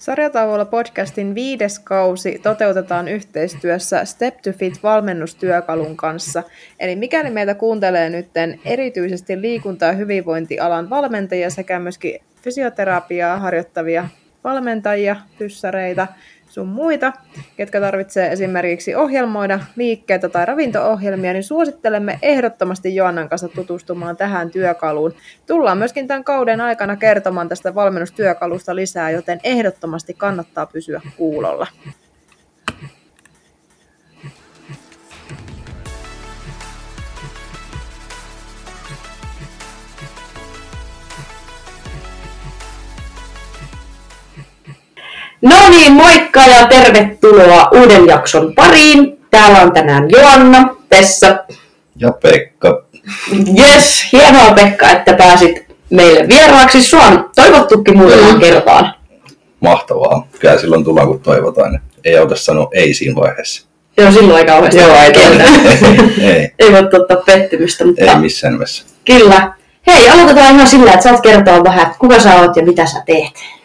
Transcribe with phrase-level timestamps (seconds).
[0.00, 6.42] Sarjatauolla podcastin viides kausi toteutetaan yhteistyössä Step to Fit valmennustyökalun kanssa.
[6.78, 8.28] Eli mikäli meitä kuuntelee nyt
[8.64, 14.08] erityisesti liikunta- ja hyvinvointialan valmentajia sekä myöskin fysioterapiaa harjoittavia
[14.44, 16.06] valmentajia, pyssäreitä,
[16.50, 17.12] sun muita,
[17.56, 25.14] ketkä tarvitsee esimerkiksi ohjelmoida liikkeitä tai ravinto-ohjelmia, niin suosittelemme ehdottomasti Joannan kanssa tutustumaan tähän työkaluun.
[25.46, 31.66] Tullaan myöskin tämän kauden aikana kertomaan tästä valmennustyökalusta lisää, joten ehdottomasti kannattaa pysyä kuulolla.
[45.42, 49.18] No niin, moikka ja tervetuloa uuden jakson pariin.
[49.30, 51.44] Täällä on tänään Joanna, Tessa
[51.96, 52.84] ja Pekka.
[53.58, 56.82] Yes, hienoa Pekka, että pääsit meille vieraaksi.
[56.82, 58.40] Sua on toivottukin muutamaan mm.
[58.40, 58.94] kertaan.
[59.60, 60.28] Mahtavaa.
[60.38, 61.80] Kyllä silloin tullaan kun toivotaan.
[62.04, 63.66] Ei auta sanoa ei siinä vaiheessa.
[63.96, 64.80] Joo, silloin ei kauheasti.
[64.80, 65.12] Joo, ei,
[66.20, 66.50] ei, ei.
[66.58, 67.84] ei voi ottaa pettymystä.
[67.84, 68.04] Mutta...
[68.04, 68.84] Ei missään nimessä.
[69.04, 69.52] Kyllä.
[69.86, 73.59] Hei, aloitetaan ihan sillä, että saat kertoa vähän, kuka sä oot ja mitä sä teet.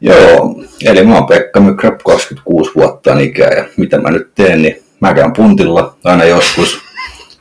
[0.00, 4.62] Joo, eli mä oon Pekka Mykrap, 26 vuotta on ikää ja mitä mä nyt teen,
[4.62, 6.78] niin mä käyn puntilla aina joskus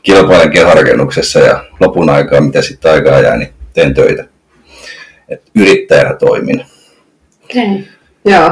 [0.03, 4.25] kilpailen keharakennuksessa ja lopun aikaa, mitä sitten aikaa jää, niin teen töitä.
[5.29, 6.65] Et yrittäjänä toimin.
[7.43, 7.83] Okay.
[8.25, 8.51] Joo,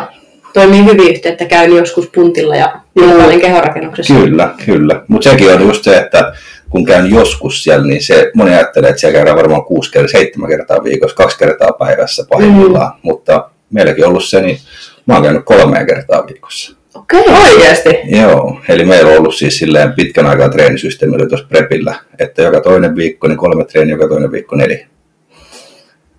[0.54, 4.14] toimii hyvin yhteyttä, käyn joskus puntilla ja kilpailen keharakennuksessa.
[4.14, 5.02] Kyllä, kyllä.
[5.08, 6.34] Mutta sekin on just se, että
[6.70, 10.50] kun käyn joskus siellä, niin se, moni ajattelee, että siellä käydään varmaan kuusi kertaa, seitsemän
[10.50, 12.92] kertaa viikossa, kaksi kertaa päivässä pahimmillaan.
[12.92, 13.00] Mm.
[13.04, 14.58] Mutta meilläkin ollut se, niin
[15.06, 16.76] mä oon käynyt kolme kertaa viikossa.
[16.96, 17.90] Okei, okay, oikeasti?
[18.04, 22.62] Joo, eli meillä on ollut siis silleen pitkän aikaa treenisysteemi oli tuossa Prepillä, että joka
[22.62, 24.88] toinen viikko niin kolme treeni, joka toinen viikko neljä.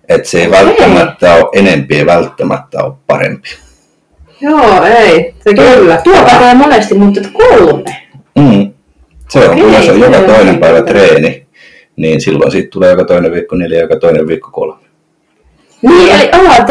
[0.09, 0.65] Että se ei okay.
[0.65, 3.49] välttämättä ole enempi, ei välttämättä ole parempi.
[4.41, 5.35] Joo, ei.
[5.43, 6.01] Se kyllä.
[6.03, 8.07] Tuo pätee monesti, mutta kolme.
[8.39, 8.73] Mm.
[9.29, 11.45] Se on, okay, kun se on joka toinen päivä treeni,
[11.95, 14.85] niin silloin siitä tulee joka toinen viikko neljä, joka toinen viikko kolme.
[15.81, 16.29] Niin, eli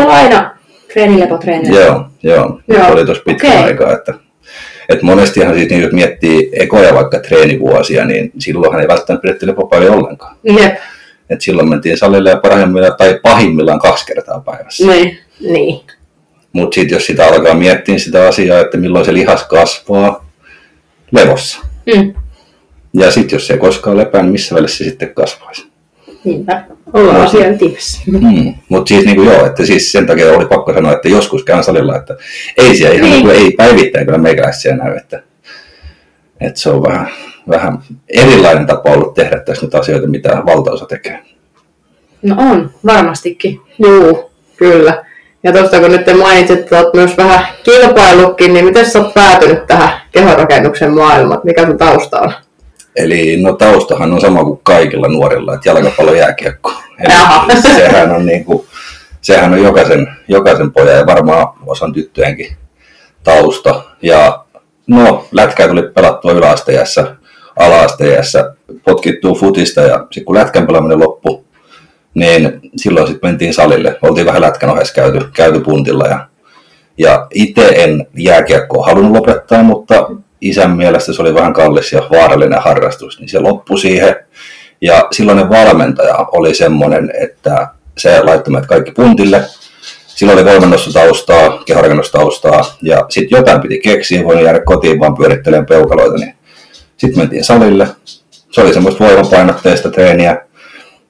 [0.09, 0.54] aina
[0.94, 1.77] Treenilepotreeneri.
[1.77, 2.60] Joo, joo.
[2.69, 2.93] joo.
[2.93, 3.62] oli tuossa pitkä okay.
[3.62, 3.93] aikaa.
[3.93, 4.15] Että,
[4.88, 9.93] että monestihan siis, niin, jos miettii ekoja vaikka treenivuosia, niin silloinhan ei välttämättä pidetty lepopäiviä
[9.93, 10.37] ollenkaan.
[10.44, 10.75] Jep.
[11.31, 14.87] Et silloin mentiin salille ja parhaimmillaan tai pahimmillaan kaksi kertaa päivässä.
[14.87, 15.19] Niin.
[15.41, 15.81] niin.
[16.53, 20.31] Mutta sitten jos sitä alkaa miettiä sitä asiaa, että milloin se lihas kasvaa,
[21.12, 21.59] levossa.
[21.94, 22.15] Mm.
[22.94, 25.73] Ja sitten jos se ei koskaan lepää, niin missä välissä se sitten kasvaisi?
[26.24, 28.10] Niinpä, ollaan asian tipsi.
[28.10, 28.54] Mm.
[28.68, 31.64] Mutta siis niin kuin joo, että siis sen takia oli pakko sanoa, että joskus käyn
[31.64, 32.16] salilla, että
[32.58, 33.30] ei siellä ihan niin.
[33.30, 35.22] ei päivittäin kyllä meikäläisiä näy, että,
[36.40, 37.08] että se on vähän,
[37.48, 41.18] vähän erilainen tapa ollut tehdä tässä nyt asioita, mitä valtaosa tekee.
[42.22, 43.60] No on, varmastikin.
[43.78, 45.04] Joo, kyllä.
[45.42, 49.66] Ja tuosta kun nyt mainitsit, että olet myös vähän kilpailutkin, niin miten sä oot päätynyt
[49.66, 51.41] tähän kehorakennuksen maailmaan?
[51.44, 52.32] Mikä sun tausta on?
[52.97, 56.72] Eli no taustahan on sama kuin kaikilla nuorilla, että jalkapallo jääkiekko.
[57.00, 58.66] Eli sehän on, niin kuin,
[59.21, 62.56] sehän on jokaisen, jokaisen pojan ja varmaan osan tyttöjenkin
[63.25, 63.83] tausta.
[64.03, 64.44] Ja
[64.87, 67.16] no, lätkää tuli pelattua yläasteijässä,
[67.56, 68.54] alaasteijässä,
[68.84, 71.44] potkittua futista ja sitten kun lätkän pelaaminen loppui,
[72.15, 73.99] niin silloin sitten mentiin salille.
[74.03, 76.27] Oltiin vähän lätkän ohessa käyty, käyty puntilla ja
[76.99, 80.10] ja itse en jääkiekkoa halunnut lopettaa, mutta
[80.44, 84.16] isän mielestä se oli vähän kallis ja vaarallinen harrastus, niin se loppui siihen.
[84.81, 87.69] Ja silloinen valmentaja oli semmoinen, että
[87.99, 89.43] se laittoi meidät kaikki puntille.
[90.06, 96.16] Silloin oli valmennustaustaa, kehorakennustaustaa ja sitten jotain piti keksiä, voin jäädä kotiin vaan pyörittelemään peukaloita.
[96.16, 96.34] Niin
[96.97, 97.88] sitten mentiin salille.
[98.50, 100.47] Se oli semmoista voimapainotteista treeniä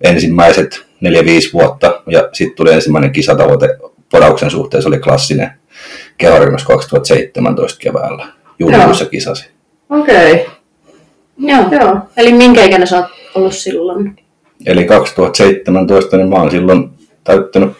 [0.00, 3.78] ensimmäiset 4-5 vuotta ja sitten tuli ensimmäinen kisatavoite
[4.10, 5.50] podauksen suhteen, se oli klassinen
[6.18, 8.26] kehorakennus 2017 keväällä
[8.58, 9.50] juunikuussa kisasi.
[9.90, 10.32] Okei.
[10.32, 10.54] Okay.
[11.38, 11.64] Joo.
[11.70, 11.98] Joo.
[12.16, 14.16] Eli minkä ikäinen sä oot ollut silloin?
[14.66, 16.90] Eli 2017, niin mä oon silloin
[17.24, 17.70] täyttänyt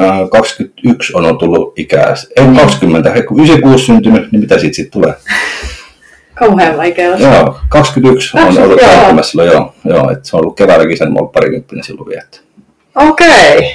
[0.00, 2.14] äh, 21 on tullut ikää.
[2.36, 5.14] Ei 20, kun 96 syntynyt, niin mitä siitä sitten tulee?
[6.34, 9.74] Kauhean vaikea Joo, 21 on ollut täyttämässä silloin, joo.
[9.84, 12.38] joo että se on ollut keväällä kisän, mä ollut parikymppinen silloin viettä.
[12.94, 13.56] Okei.
[13.56, 13.70] Okay.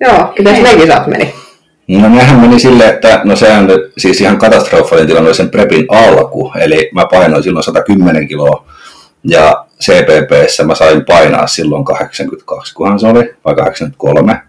[0.00, 1.34] Joo, mitäs ne kisat meni?
[1.88, 3.68] No nehän meni silleen, että no sehän
[3.98, 8.66] siis ihan katastrofaalinen tilanne oli sen prepin alku, eli mä painoin silloin 110 kiloa
[9.24, 14.40] ja CPPssä mä sain painaa silloin 82, kunhan se oli, vai 83.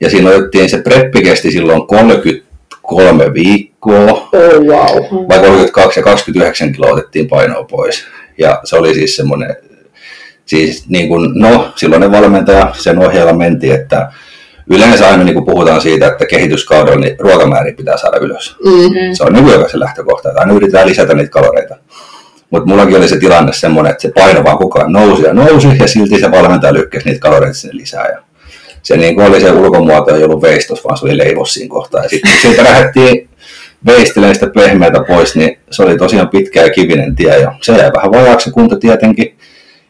[0.00, 5.28] Ja siinä otettiin, se preppi kesti silloin 33 viikkoa, oh, wow.
[5.28, 8.06] vai 32 ja 29 kiloa otettiin painoa pois.
[8.38, 9.56] Ja se oli siis semmoinen,
[10.46, 14.12] siis niin kuin, no silloinen valmentaja sen ohjeella menti, että
[14.70, 18.56] yleensä aina niin kun puhutaan siitä, että kehityskaudella niin ruokamäärin pitää saada ylös.
[18.64, 19.12] Mm.
[19.12, 21.76] Se on niin jokaisen lähtökohta, että aina yritetään lisätä niitä kaloreita.
[22.50, 25.68] Mutta mullakin oli se tilanne semmoinen, että se paino vaan koko ajan nousi ja nousi
[25.78, 28.08] ja silti se valmentaja lykkäsi niitä kaloreita sinne lisää.
[28.08, 28.22] Ja
[28.82, 32.02] se niin oli se ulkomuoto ei ollut veistos, vaan se oli leivos siinä kohtaa.
[32.02, 33.28] Ja sitten siitä lähdettiin
[33.86, 37.38] veistelemään sitä pehmeätä pois, niin se oli tosiaan pitkä ja kivinen tie.
[37.38, 39.36] Ja se jäi vähän vajaaksi kunto tietenkin.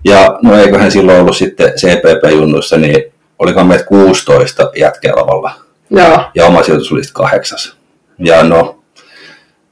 [0.05, 5.51] Ja no eiköhän silloin ollut sitten CPP-junnuissa, niin olikohan meitä 16 jätkeä lavalla.
[5.91, 6.19] Joo.
[6.35, 7.77] Ja oma sijoitus oli sitten kahdeksas.
[8.19, 8.79] Ja no,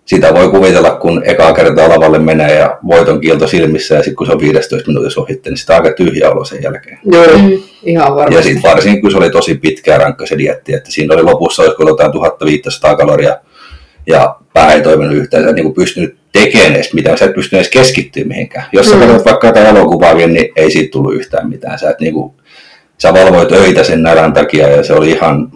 [0.04, 4.26] sitä voi kuvitella, kun ekaa kertaa lavalle menee ja voiton kielto silmissä ja sitten kun
[4.26, 6.98] se on 15 minuutissa ohitte, niin sitä on aika tyhjä olo sen jälkeen.
[7.04, 7.50] Joo, Mm.
[7.82, 8.34] ihan varmasti.
[8.34, 11.22] Ja sitten varsinkin, kun se oli tosi pitkä ja rankka se dietti, että siinä oli
[11.22, 13.36] lopussa olisiko jotain 1500 kaloria
[14.06, 17.60] ja pää ei toiminut yhtään, sä et niin pystynyt tekemään edes mitään, sä et pystynyt
[17.60, 18.64] edes keskittyä mihinkään.
[18.72, 19.00] Jos sä Mm.
[19.00, 21.78] katsot vaikka jotain elokuvaa, niin ei siitä tullut yhtään mitään.
[21.78, 22.32] Sä, et niin kuin,
[23.02, 25.52] sä valvoit öitä sen nälän takia ja se oli ihan,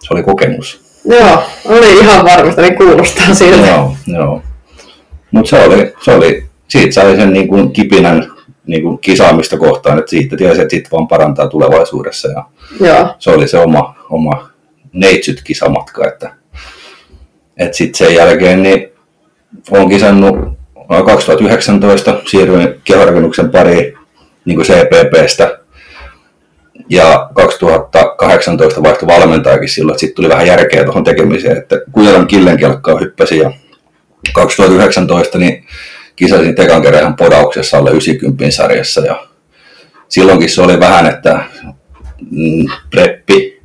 [0.00, 0.80] se oli kokemus.
[1.04, 3.66] Joo, oli ihan varmasti, niin kuulostaa siltä.
[3.66, 4.42] Joo, joo.
[5.30, 8.32] Mutta se oli, se oli, siitä sai sen niin kuin kipinän
[8.66, 12.28] niin kuin kisaamista kohtaan, että siitä tiesi, että siitä vaan parantaa tulevaisuudessa.
[12.28, 12.44] Ja
[12.80, 14.48] Joo, se oli se oma, oma
[14.92, 16.34] neitsyt kisamatka, että,
[17.56, 18.88] että sitten sen jälkeen niin
[19.70, 20.36] olen kisannut
[21.06, 23.98] 2019, siirryin kehorakennuksen pariin
[24.44, 25.58] niin kuin CPPstä
[26.88, 32.58] ja 2018 vaihtui valmentajakin silloin, että sitten tuli vähän järkeä tuohon tekemiseen, että Kujalan killen
[33.00, 33.50] hyppäsin ja
[34.32, 35.64] 2019 niin
[36.16, 39.00] kisasin tekan kerran podauksessa alle 90 sarjassa.
[39.00, 39.26] Ja
[40.08, 41.44] silloinkin se oli vähän, että
[42.30, 43.62] mm, preppi,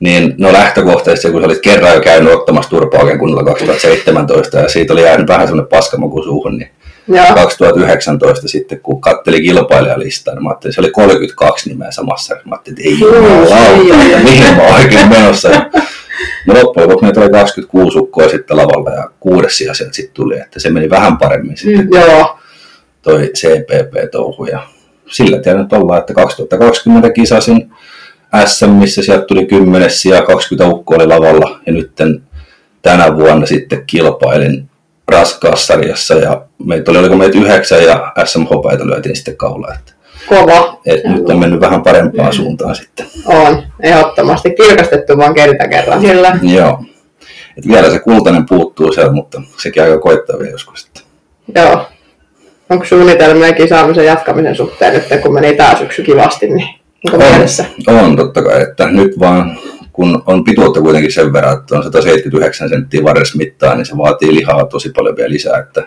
[0.00, 4.68] niin no lähtökohtaisesti, kun sä olit kerran jo käynyt ottamassa turpaa oikein kunnolla 2017 ja
[4.68, 6.70] siitä oli jäänyt vähän semmoinen paskamaku suuhun, niin
[7.08, 12.34] joo, 2019 sitten, kun katteli kilpailijalistaa, niin mä ajattelin, se oli 32 nimeä samassa.
[12.34, 15.48] Mä ajattelin, että ei jumalauta, mihin mä oikein menossa.
[15.48, 15.70] Ja
[16.46, 20.40] no loppujen lopuksi meitä oli 26 ukkoa sitten lavalla ja kuudes sija sieltä sitten tuli,
[20.40, 22.38] että se meni vähän paremmin sitten joo,
[23.02, 24.46] toi CPP-touhu.
[24.46, 24.62] Ja
[25.10, 27.70] sillä tiedän nyt ollaan, että 2020 kisasin
[28.44, 31.92] SM, missä sieltä tuli 10 sija, 20 ukkoa oli lavalla ja nyt
[32.82, 34.70] tänä vuonna sitten kilpailin
[35.10, 39.74] raskaassarjassa ja meitä oli, oliko meitä yhdeksän ja SM-hopeita lyötiin sitten kaula.
[39.74, 39.92] Että,
[40.28, 43.06] kova et nyt on mennyt vähän parempaan suuntaan sitten.
[43.26, 43.62] on.
[43.80, 46.00] Ehdottomasti kirkastettu vaan kerta kerran.
[46.00, 46.38] Kyllä.
[46.42, 46.84] Joo.
[47.58, 50.86] Et vielä se kultainen puuttuu sieltä, mutta sekin aika koittaa vielä joskus.
[50.86, 51.00] Että.
[51.60, 51.86] Joo.
[52.70, 56.68] Onko suunnitelmia kisaamisen jatkamisen suhteen nyt, kun meni tää syksy kivasti, niin
[57.06, 57.64] onko mielessä?
[57.86, 59.58] On, on totta kai, että nyt vaan
[59.92, 64.34] kun on pituutta kuitenkin sen verran, että on 179 senttiä varres mittaa, niin se vaatii
[64.34, 65.82] lihaa tosi paljon vielä lisää, että,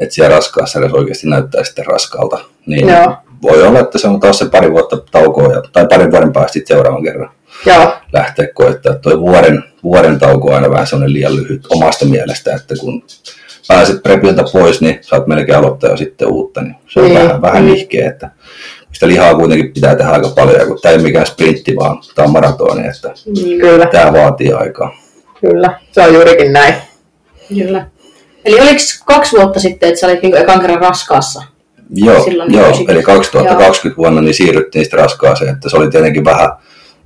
[0.00, 2.38] että siellä raskaassa edes oikeasti näyttää sitten raskalta.
[2.66, 3.16] Niin Joo.
[3.42, 6.58] voi olla, että se on taas se pari vuotta taukoa ja, tai parin vuoden päästä
[6.64, 7.30] seuraavan kerran
[7.66, 8.94] Joo, lähteä koettaa.
[8.94, 13.02] Tuo vuoden, vuoden tauko on aina vähän sellainen liian lyhyt omasta mielestä, että kun
[13.68, 17.18] pääset prepiltä pois, niin saat melkein aloittaa jo sitten uutta, niin se on Niin.
[17.18, 18.30] vähän, vähän nihkeä, että
[18.92, 22.26] sitä lihaa kuitenkin pitää tehdä aika paljon, ja kun tämä ei mikään sprintti, vaan tämä
[22.26, 23.12] on maratoni, että
[23.60, 24.96] kyllä, tämä vaatii aikaa.
[25.40, 25.80] kyllä.
[25.92, 26.74] Se on juurikin näin.
[27.48, 27.86] Kyllä.
[28.44, 31.42] Eli oliko kaksi vuotta sitten, että sä olit niinku ekan kerran raskaassa?
[31.94, 36.24] Joo, Silloin joo ysi- eli 2020 vuonna niin siirryttiin sitten raskaaseen, että se oli tietenkin
[36.24, 36.50] vähän,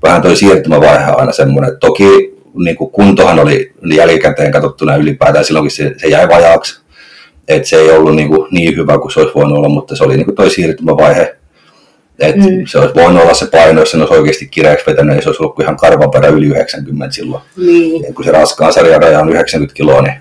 [0.02, 1.76] vähän toi siirtymävaihe aina semmoinen.
[1.80, 6.80] Toki niin kuin kuntohan oli jälkikäteen katsottuna ylipäätään silloinkin se, se jäi vajaaksi.
[7.48, 10.04] Et se ei ollut niin, kuin niin hyvä kuin se olisi voinut olla, mutta se
[10.04, 11.36] oli niin kuin toi siirtymävaihe.
[12.20, 12.66] Et Mm.
[12.66, 15.42] Se olisi voinut olla se paino, jos sen olisi oikeasti kireäksi vetänyt, niin se olisi
[15.42, 17.42] ollut ihan karvaperä yli 90 silloin.
[17.56, 18.02] Niin.
[18.02, 20.14] Ja kun se raskaan sarjan raja on 90 kiloa, niin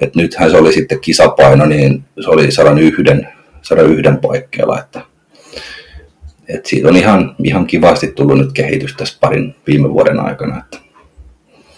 [0.00, 3.02] et nythän se oli sitten kisapaino, niin se oli 101,
[3.62, 5.00] 101 paikkeilla, että
[6.48, 10.58] et siitä on ihan, ihan kivasti tullut nyt kehitys tässä parin viime vuoden aikana.
[10.58, 10.78] Että.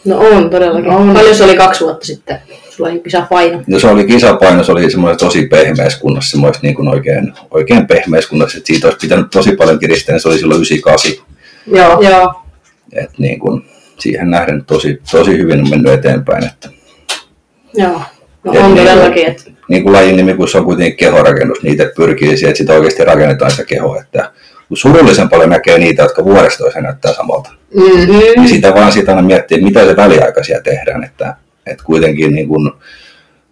[0.04, 0.90] No on todellakin.
[0.90, 1.14] On.
[1.14, 2.38] Paljon se oli kaksi vuotta sitten?
[2.76, 3.62] Sulla oli kisa paino.
[3.68, 7.86] Ja se oli kisapaino, se oli semmoinen tosi pehmeässä kunnossa, semmoista niin kuin oikein, oikein
[7.86, 11.12] pehmeässä kunnossa, että siitä olisi pitänyt tosi paljon kiristää, niin se oli silloin 98,
[11.66, 12.42] Joo, Joo.
[12.92, 13.62] että niin kuin,
[13.98, 16.44] siihen nähden tosi, tosi hyvin on mennyt eteenpäin.
[16.44, 16.68] Että.
[17.74, 18.00] Joo.
[18.44, 19.26] No Et on niin- todellakin.
[19.26, 19.42] Että...
[19.68, 23.04] niin kuin lajin nimi, kun se on kuitenkin kehorakennus, itse pyrkii siihen, että sitä oikeasti
[23.04, 24.00] rakennetaan sitä kehoa.
[24.00, 24.30] Että
[24.68, 27.50] kun surullisen paljon näkee niitä, jotka vuodestoissa näyttää samalta.
[27.74, 27.82] mm,
[28.36, 31.04] Niin sitä vaan sitä aina miettii, mitä se väliaikaisia tehdään.
[31.04, 32.72] Että, että kuitenkin niin kuin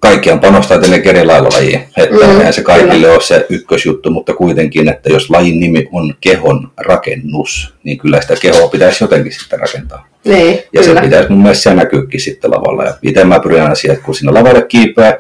[0.01, 1.81] kaikkiaan panostaa tietenkin eri lailla lajiin.
[1.97, 2.17] Että
[2.47, 7.75] Mm, se kaikille ole se ykkösjuttu, mutta kuitenkin, että jos lajin nimi on kehon rakennus,
[7.85, 10.09] niin kyllä sitä kehoa pitäisi jotenkin sitten rakentaa.
[10.25, 11.01] niin, Ja kyllä.
[11.01, 12.85] se pitäisi mun mielestä se näkyykin sitten lavalla.
[12.85, 15.17] Ja itse mä pyrin aina siihen, että kun sinne lavalle kiipeää,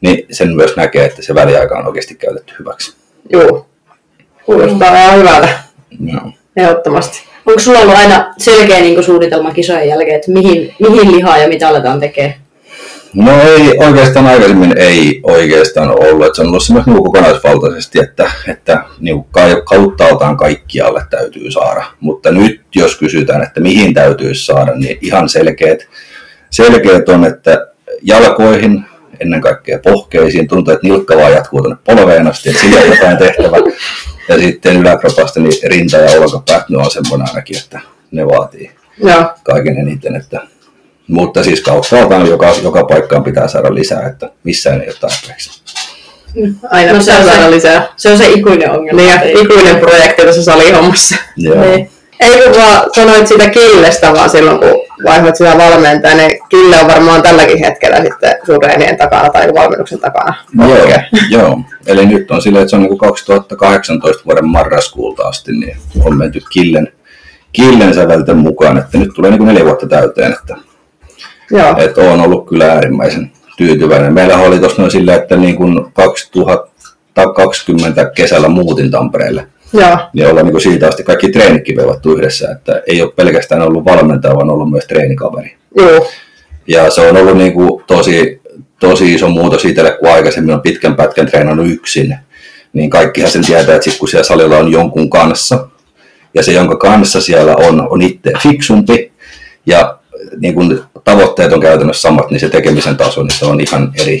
[0.00, 2.94] niin sen myös näkee, että se väliaika on oikeasti käytetty hyväksi.
[3.30, 3.66] Joo.
[4.46, 5.48] Kuulostaa ihan hyvältä,
[6.00, 6.32] Joo.
[6.56, 7.24] ehdottomasti.
[7.46, 11.68] Onko sulla ollut aina selkeä niin suunnitelma kisojen jälkeen, että mihin, mihin lihaa ja mitä
[11.68, 12.34] aletaan tekemään?
[13.14, 16.26] No ei oikeastaan aikaisemmin ei oikeastaan ollut.
[16.26, 19.24] Että se on ollut semmoista niin kokonaisvaltaisesti, että, että niin
[19.64, 21.84] kauttaaltaan kaikkialle täytyy saada.
[22.00, 25.88] Mutta nyt jos kysytään, että mihin täytyisi saada, niin ihan selkeät,
[26.50, 27.66] selkeät on, että
[28.02, 28.84] jalkoihin,
[29.20, 30.48] ennen kaikkea pohkeisiin.
[30.48, 33.56] Tuntuu, että nilkka vaan jatkuu tuonne polveen asti, että sillä on jotain tehtävä.
[34.28, 37.80] Ja sitten yläkropasta niin rinta ja olkapäät, ne on semmoinen ainakin, että
[38.10, 39.24] ne vaatii Joo.
[39.42, 40.16] kaiken eniten.
[40.16, 40.40] Että,
[41.08, 45.62] mutta siis kauttaaltaan joka, joka paikkaan pitää saada lisää, että missään ei ole tarpeeksi.
[46.70, 47.88] Aina No se on se- saada lisää.
[47.96, 49.00] Se on se ikuinen ongelma.
[49.00, 51.16] Niin, ja ikuinen projekti tässä salihommassa.
[51.36, 51.60] Joo.
[51.60, 51.90] Niin.
[52.20, 56.88] Ei kun vaan sanoit sitä Killestä vaan silloin, kun vaihoit sitä valmentaa, niin Kille on
[56.88, 60.34] varmaan tälläkin hetkellä sitten sun reenien takana tai valmennuksen takana.
[60.58, 60.86] Joo,
[61.30, 66.18] joo, eli nyt on silleen, että se on niin 2018 vuoden marraskuulta asti, niin on
[66.18, 66.92] menty Killen,
[67.52, 70.56] Killen sävelten mukaan, että nyt tulee niin neljä vuotta täyteen, että,
[71.50, 71.76] Joo.
[71.78, 74.12] että olen ollut kyllä äärimmäisen tyytyväinen.
[74.12, 79.98] Meillä oli tuossa noin silleen, että niin kuin 2020 kesällä muutin Tampereelle, Joo.
[80.12, 84.34] niin ollaan niin siitä asti kaikki treenitkin veivattu yhdessä, että ei ole pelkästään ollut valmentaja,
[84.34, 85.56] vaan ollut myös treenikaveri.
[85.76, 86.10] Joo.
[86.66, 88.40] Ja se on ollut niin kuin tosi,
[88.80, 92.16] tosi iso muutos itselle, kun aikaisemmin on pitkän pätkän treenannut yksin.
[92.72, 95.68] Niin kaikkihan sen tietää, että sit kun siellä salilla on jonkun kanssa,
[96.34, 99.12] ja se, jonka kanssa siellä on, on itse fiksumpi,
[99.66, 99.98] ja
[100.40, 104.20] niin kun tavoitteet on käytännössä samat, niin se tekemisen taso niin se on ihan eri,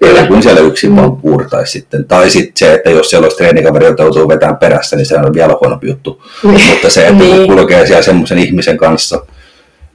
[0.00, 2.04] eri kuin siellä yksin vaan puurtaisi sitten.
[2.04, 5.34] Tai sitten se, että jos siellä olisi treenikaveri, jota joutuu vetämään perässä, niin se on
[5.34, 6.22] vielä huonompi juttu.
[6.42, 6.66] Niin.
[6.70, 7.36] Mutta se, että Niin.
[7.36, 9.26] kun kulkee siellä semmoisen ihmisen kanssa,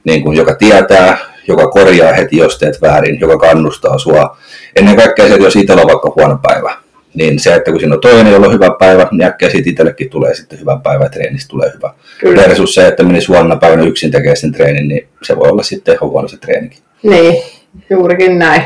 [0.04, 1.18] niin kuin, joka tietää,
[1.48, 4.36] joka korjaa heti, jos teet väärin, joka kannustaa sua.
[4.76, 6.76] Ennen kaikkea se, että jos itsellä on vaikka huono päivä,
[7.14, 10.10] niin se, että kun siinä on toinen, jolla on hyvä päivä, niin äkkiä siitä itsellekin
[10.10, 11.94] tulee sitten hyvä päivä treenistä tulee hyvä.
[12.18, 12.42] Kyllä.
[12.42, 15.94] Versus se, että menisi huonona päivänä yksin tekemään sen treenin, niin se voi olla sitten
[15.94, 16.78] ihan huono se treenikin.
[17.02, 17.42] Niin,
[17.90, 18.62] juurikin näin.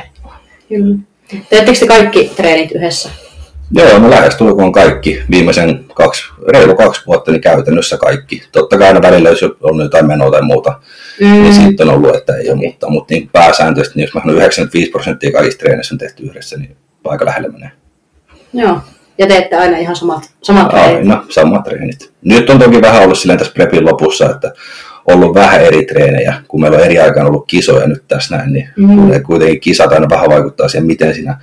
[0.68, 0.96] Kyllä.
[1.50, 3.08] Teettekö te kaikki treenit yhdessä?
[3.72, 5.22] Joo, no lähestulkoon kaikki.
[5.30, 8.42] Viimeisen kaksi, reilu kaksi vuotta niin käytännössä kaikki.
[8.52, 10.80] Totta kai aina välillä, jos on jotain menoa tai muuta,
[11.20, 11.26] mm.
[11.26, 14.36] niin sitten on ollut, että ei ole, mutta, mutta niin pääsääntöisesti, niin jos mä sanon
[14.36, 17.70] 95 prosenttia kaikista treeneissä on tehty yhdessä, niin aika lähelle menee.
[18.56, 18.78] Joo.
[19.18, 20.96] Ja teette aina ihan samat, samat treenit?
[20.96, 22.12] Aina samat treenit.
[22.24, 24.52] Nyt on toki vähän ollut silleen tässä prepin lopussa, että
[25.06, 28.68] ollut vähän eri treenejä, kun meillä on eri aikaan ollut kisoja nyt tässä näin, niin
[28.76, 29.00] Mm.
[29.00, 29.22] mm.
[29.22, 31.36] kuitenkin kisat aina vähän vaikuttaa siihen, miten siinä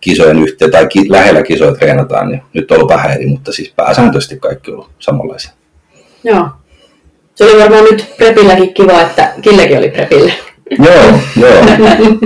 [0.00, 3.72] kisojen yhteen tai ki- lähellä kisoja treenataan, niin nyt on ollut vähän eri, mutta siis
[3.76, 5.50] pääsääntöisesti kaikki on ollut samanlaisia.
[6.24, 6.48] Joo.
[7.34, 10.32] Se oli varmaan nyt prepilläkin kiva, että Killekin oli prepillä.
[10.78, 11.60] Joo, joo,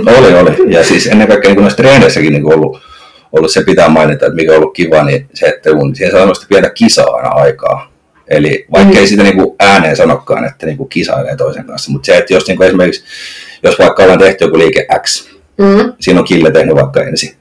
[0.19, 0.73] oli, oli.
[0.73, 2.81] Ja siis ennen kaikkea niin noissa treeneissäkin niin ollut,
[3.33, 6.19] ollut se pitää mainita, että mikä on ollut kiva, niin se, että kun siihen saa
[6.21, 7.91] semmoista pientä kisaa aina aikaa.
[8.27, 12.05] Eli vaikka ei sitä niin kuin ääneen sanokaan, että niin kuin kisailee toisen kanssa, mutta
[12.05, 13.03] se, että jos niin kuin esimerkiksi,
[13.63, 15.93] jos vaikka ollaan tehty joku liike X, Mm.
[15.99, 17.35] siinä on kille tehnyt vaikka ensin,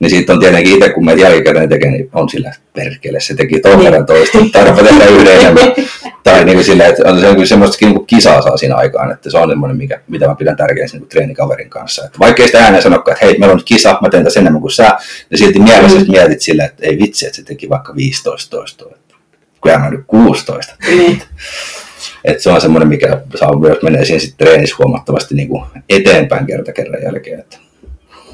[0.00, 3.60] niin sitten on tietenkin itse, kun meitä jälkikäteen tekee, niin on sillä perkele, se teki
[3.60, 5.72] ton verran toista, tarvitse tehdä yhden enemmän.
[6.24, 8.74] Tai niin kuin sillä, että on se on kyllä semmoista niin kuin kisaa saa siinä
[8.74, 12.04] aikaan, että se on semmoinen, mikä, mitä mä pidän tärkeänä niin treenikaverin kanssa.
[12.04, 14.40] Että vaikka ei sitä ääneen sanokaan, että hei, meillä on nyt kisa, mä teen tässä
[14.40, 14.98] enemmän kuin sä,
[15.30, 16.10] niin silti mielessä mm.
[16.10, 18.94] mietit sillä, että ei vitsi, että se teki vaikka 15 toistoa.
[19.62, 20.74] Kyllä mä nyt 16.
[20.86, 21.22] Niin.
[22.24, 26.46] Että se on semmoinen, mikä saa myös menee siinä sitten treenissä huomattavasti niin kuin eteenpäin
[26.46, 27.40] kerta kerran jälkeen.
[27.40, 27.56] Että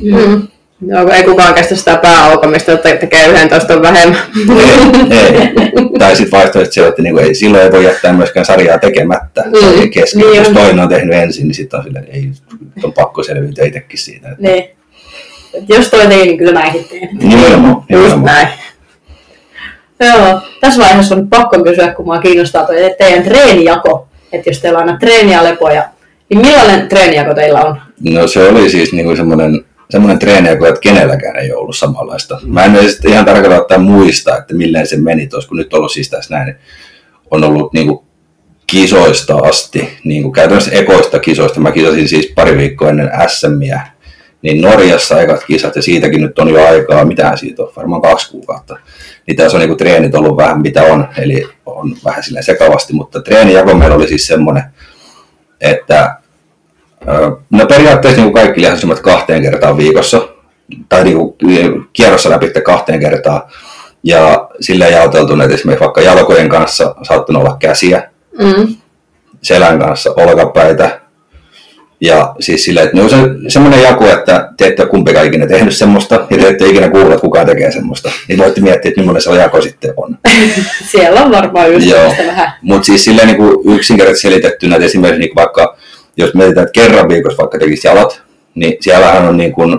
[0.01, 0.49] Mm.
[0.81, 4.19] Kun ei kukaan kestä sitä pääaukomista, että tekee yhden toiston vähemmän.
[5.11, 5.53] ei, ei.
[5.99, 9.91] Tai sitten vaihtoehto se, että niinku ei, silloin ei voi jättää myöskään sarjaa tekemättä Mm,
[9.91, 10.21] kesken.
[10.23, 12.31] niin Jos toinen on tehnyt ensin, niin sitten on silleen, että ei,
[12.83, 14.29] on pakko selviytyä itsekin siitä.
[14.29, 14.65] Että Niin.
[15.55, 17.09] Et jos toi teki, niin kyllä mäkin teen.
[17.23, 18.49] Nimenomaan, Just näin.
[20.01, 20.41] Joo.
[20.61, 24.09] Tässä vaiheessa on pakko kysyä, kun mua kiinnostaa toi teidän treenijako.
[24.33, 25.85] Että jos teillä on aina treeni ja lepoja,
[26.31, 27.81] niin millainen treenijako teillä on?
[28.11, 32.41] No se oli siis niinku semmoinen, semmoinen treeni, joka että kenelläkään ei ollut samanlaista.
[32.47, 35.93] Mä en edes ihan tarkalleen ottaen muista, että milleen se meni tuossa, kun nyt ollut
[35.93, 36.57] siis tässä näin, niin
[37.31, 38.05] on ollut niinku
[38.67, 41.61] kisoista asti, niin kuin käytännössä ekoista kisoista.
[41.61, 43.81] Mä kisasin siis pari viikkoa ennen SMiä,
[44.43, 48.31] niin Norjassa ekat kisat ja siitäkin nyt on jo aikaa, mitään siitä on, varmaan kaksi
[48.31, 48.79] kuukautta.
[49.27, 52.93] Niin tässä on niin kuin, treenit ollut vähän mitä on, eli on vähän silleen sekavasti,
[52.93, 54.63] mutta treenijako meillä oli siis semmoinen,
[55.61, 56.17] että
[57.51, 60.29] no periaatteessa niin kaikki lihasryhmät kahteen kertaan viikossa,
[60.89, 61.35] tai niin kuin,
[61.93, 63.43] kierrossa läpi kahteen kertaan,
[64.05, 68.75] ja silleen jaoteltu, että esimerkiksi vaikka jalkojen kanssa saattanut olla käsiä, Mm.
[69.43, 71.01] selän kanssa olkapäitä,
[72.01, 73.17] Ja siis sillä, että ne on se,
[73.49, 77.15] semmoinen jaku, että te ette ole kumpikaan ikinä tehnyt semmoista, ja te ette ikinä kuulla,
[77.15, 78.11] että kukaan tekee semmoista.
[78.29, 80.19] Niin voitte miettiä, että millainen se jako sitten on.
[80.93, 81.87] Siellä on varmaan just
[82.27, 82.53] vähän.
[82.63, 85.77] Mutta siis silleen niin yksinkertaisesti selitettynä, että esimerkiksi niin vaikka,
[86.17, 88.23] jos mietitään, että kerran viikossa vaikka tekisi jalat,
[88.55, 89.79] niin siellähän on niin kuin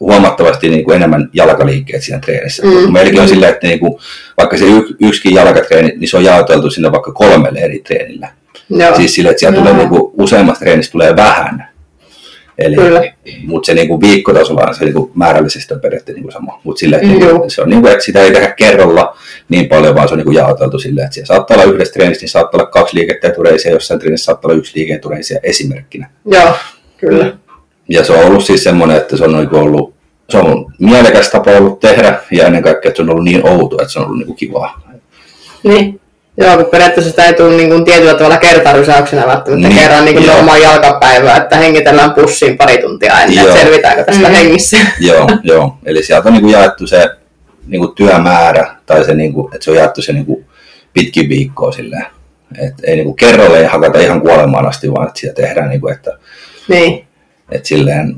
[0.00, 2.62] huomattavasti niin kuin enemmän jalkaliikkeet siinä treenissä.
[2.62, 2.92] Mm.
[2.92, 3.98] Meilläkin on silleen, että niin kuin,
[4.36, 8.28] vaikka se y- yksikin jalkatreeni, niin se on jaoteltu sinne vaikka kolmelle eri treenillä.
[8.70, 8.96] Joo.
[8.96, 11.68] Siis sille, että siellä tulee niin kuin, useammasta treenistä tulee vähän.
[12.58, 12.76] Eli,
[13.46, 16.60] mutta se niin kuin viikkotasolla se niin kuin määrällisesti on periaatteessa niin kuin sama.
[16.64, 17.12] Mutta sille, että, mm.
[17.12, 19.16] niin, se on niin kuin, että sitä ei tehdä kerralla
[19.48, 22.22] niin paljon, vaan se on niin kuin jaoteltu silleen, että siellä saattaa olla yhdessä treenissä,
[22.22, 26.10] niin saattaa olla kaksi liikettä etureisiä, jossain treenissä saattaa olla yksi liike etureisiä esimerkkinä.
[26.24, 26.52] Joo,
[26.96, 27.36] kyllä.
[27.88, 29.96] Ja se on ollut siis semmoinen, että se on niin ollut
[30.30, 33.76] se on mielekäs tapa ollut tehdä ja ennen kaikkea, että se on ollut niin outo,
[33.82, 34.82] että se on ollut niin kuin kivaa.
[35.62, 36.00] Niin.
[36.38, 40.16] Joo, kun periaatteessa sitä ei tule niin kuin tietyllä tavalla kertarysäyksenä välttämättä niin, kerran niin
[40.16, 43.48] kuin normaali jalkapäivää, että hengitellään pussiin pari tuntia ennen, joo.
[43.48, 44.34] että selvitäänkö tästä mm.
[44.34, 44.76] hengissä.
[45.00, 47.10] joo, joo, eli sieltä on niin kuin jaettu se
[47.66, 50.44] niin kuin työmäärä, tai se, niin kuin, että se on jaettu se niin kuin
[50.92, 52.06] pitkin viikkoa silleen.
[52.58, 55.80] Että ei niin kuin kerralla ei hakata ihan kuolemaan asti, vaan että sitä tehdään, niin
[55.80, 56.18] kuin, että,
[56.68, 57.06] niin.
[57.52, 58.16] että silleen,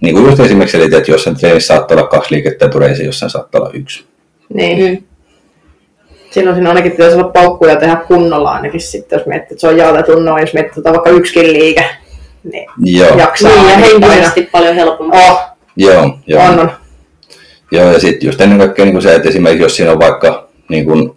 [0.00, 3.60] niin kuin just esimerkiksi selitin, että jossain treenissä saattaa olla kaksi liikettä tureissa, jossain saattaa
[3.60, 4.04] olla yksi.
[4.54, 5.06] Niin.
[6.30, 9.76] Silloin siinä ainakin pitäisi olla paukkuja tehdä kunnolla ainakin sitten, jos miettii, että se on
[9.76, 11.84] jaotettu noin, jos miettii että vaikka yksikin liike,
[12.52, 13.18] niin joo.
[13.18, 13.50] jaksaa.
[13.50, 15.20] Niin, ja henkisesti paljon helpompaa.
[15.20, 15.40] Oh.
[15.76, 16.42] Joo, joo.
[16.42, 16.70] On, on.
[17.70, 20.84] Joo, ja sitten just ennen kaikkea niin se, että esimerkiksi jos siinä on vaikka, niin
[20.84, 21.10] kuin,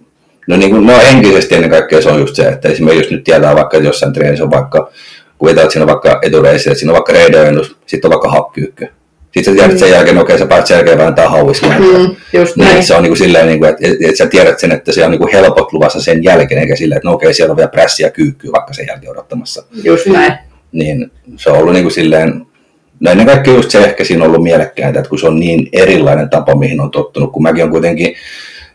[0.48, 3.24] no, niin kuin, no henkisesti ennen kaikkea se on just se, että esimerkiksi jos nyt
[3.24, 4.92] tietää vaikka, että jossain treenissä on vaikka
[5.38, 8.88] kuvitellaan, että siinä on vaikka etureisiä, että siinä on vaikka reidojennus, sitten on vaikka hakkyykkö.
[9.32, 9.78] Sitten sä tiedät mm.
[9.78, 11.82] sen jälkeen, okei, okay, sä pääset selkeä vääntää hauiskeen.
[11.82, 12.84] Mm, just niin, näin.
[12.84, 15.06] Se on niin kuin silleen, niin kuin, että, että, että, sä tiedät sen, että se
[15.06, 17.58] on niin kuin helpot luvassa sen jälkeen, eikä silleen, että no okei, okay, siellä on
[17.58, 19.64] vielä prässiä ja kyykkyä vaikka sen jälkeen odottamassa.
[19.84, 20.34] Just näin.
[20.72, 22.46] Niin se on ollut niin kuin silleen,
[23.00, 25.70] no ennen kaikkea just se ehkä siinä on ollut mielekkäintä, että kun se on niin
[25.74, 28.16] erilainen tapa, mihin on tottunut, kun mäkin on kuitenkin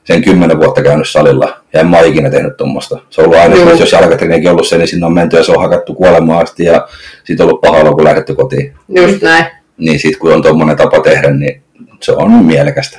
[0.04, 2.98] sen kymmenen vuotta käynyt salilla ja en mä ole ikinä tehnyt tuommoista.
[3.10, 3.78] Se on ollut aina, mm.
[3.78, 6.88] jos jalkatreenikin ollut se, niin sinne on menty ja se on hakattu kuolemaan asti ja
[7.24, 8.74] sitten on ollut paha kun lähdetty kotiin.
[8.88, 9.44] Just näin.
[9.78, 11.62] Niin sitten kun on tuommoinen tapa tehdä, niin
[12.00, 12.98] se on mielekästä.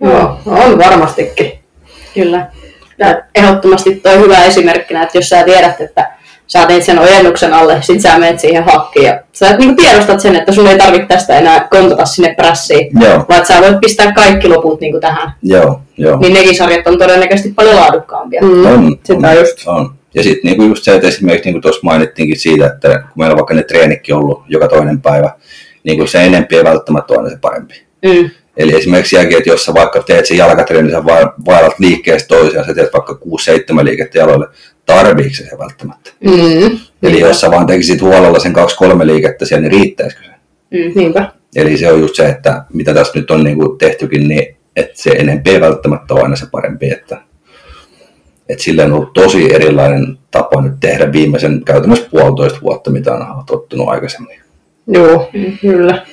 [0.00, 1.52] Joo, on varmastikin.
[2.14, 2.46] Kyllä.
[2.98, 6.12] Ja ehdottomasti toi hyvä esimerkkinä, että jos sä tiedät, että
[6.46, 10.36] sä teet sen ojennuksen alle, sit sä menet siihen hakkiin ja sä niin tiedostat sen,
[10.36, 13.24] että sun ei tarvitse tästä enää kontata sinne prässiin, Joo.
[13.28, 15.32] vaan sä voit pistää kaikki loput niin kuin tähän.
[15.42, 16.18] Joo, joo.
[16.18, 18.42] Niin nekin sarjat on todennäköisesti paljon laadukkaampia.
[18.42, 18.66] Mm.
[18.66, 19.66] On, Sitä on, just.
[19.66, 19.94] On.
[20.14, 23.38] Ja sitten niinku just se, että esimerkiksi niinku tuossa mainittiinkin siitä, että kun meillä on
[23.38, 25.32] vaikka ne treenikki ollut joka toinen päivä,
[25.84, 27.82] niin se enempi ei välttämättä ole aina se parempi.
[28.06, 28.30] Mm.
[28.56, 31.04] Eli esimerkiksi jälkeen, että jos sä vaikka teet sen jalkatreenin, sä
[31.46, 33.18] vaellat liikkeestä toiseen, sä teet vaikka
[33.80, 34.46] 6-7 liikettä jaloille,
[34.86, 36.10] tarviiko se välttämättä?
[36.24, 36.78] Mm.
[37.02, 38.54] Eli jos sä vaan tekisit huolella sen
[39.02, 40.30] 2-3 liikettä siellä, niin riittäisikö se?
[40.70, 40.92] Mm.
[40.94, 41.32] Niinpä.
[41.56, 45.02] Eli se on just se, että mitä tässä nyt on niin kuin tehtykin, niin että
[45.02, 47.22] se enempi ei välttämättä ole aina se parempi, että,
[48.48, 53.44] että sillä on ollut tosi erilainen tapa nyt tehdä viimeisen käytännössä puolitoista vuotta, mitä on
[53.46, 54.40] tottunut aikaisemmin.
[54.86, 55.58] Joo, mm.
[55.60, 56.06] kyllä.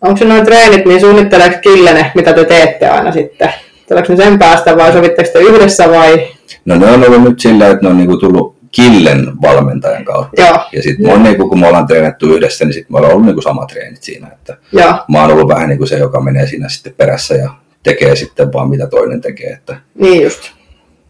[0.00, 3.52] Onko se noin treenit, niin suunnitteleeko Killene, mitä te teette aina sitten?
[3.88, 6.28] Tuleeko ne sen päästä vai sovitteko te yhdessä vai?
[6.64, 10.42] No ne on ollut nyt sillä, että ne on niinku tullut Killen valmentajan kautta.
[10.42, 10.58] Joo.
[10.72, 13.68] Ja sitten niinku, kun me ollaan treenattu yhdessä, niin sitten me ollaan ollut niinku samat
[13.68, 14.28] treenit siinä.
[14.28, 14.94] Että Joo.
[15.08, 17.50] Mä oon ollut vähän niin kuin se, joka menee siinä sitten perässä ja
[17.82, 19.50] tekee sitten vaan mitä toinen tekee.
[19.50, 20.59] Että, niin just.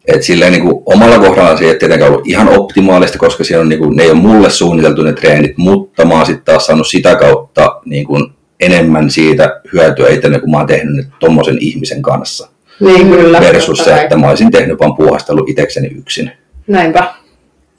[0.06, 3.68] Et silleen niin kuin omalla kohdalla se ei tietenkään ollut ihan optimaalista, koska siellä on,
[3.68, 6.86] niin kuin, ne ei ole mulle suunniteltu ne treenit, mutta mä oon sitten taas saanut
[6.86, 12.02] sitä kautta niin kuin enemmän siitä hyötyä itse, kun mä oon tehnyt nyt tommosen ihmisen
[12.02, 12.48] kanssa.
[12.80, 13.40] Niin kyllä.
[13.40, 16.30] Versus se, että mä olisin tehnyt vaan puuhastellut itsekseni yksin.
[16.66, 17.14] Näinpä.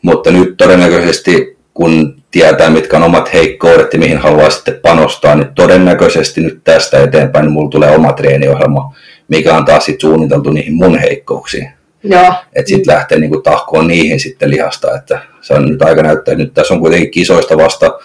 [0.01, 5.47] Mutta nyt todennäköisesti, kun tietää, mitkä on omat heikkoudet ja mihin haluaa sitten panostaa, niin
[5.55, 8.95] todennäköisesti nyt tästä eteenpäin niin mulla tulee oma treeniohjelma,
[9.27, 11.69] mikä on taas sitten suunniteltu niihin mun heikkouksiin.
[12.03, 12.33] Joo.
[12.53, 16.53] Että sitten lähtee niinku tahkoon niihin sitten lihasta, että se on nyt aika näyttää, nyt
[16.53, 17.99] tässä on kuitenkin kisoista vasta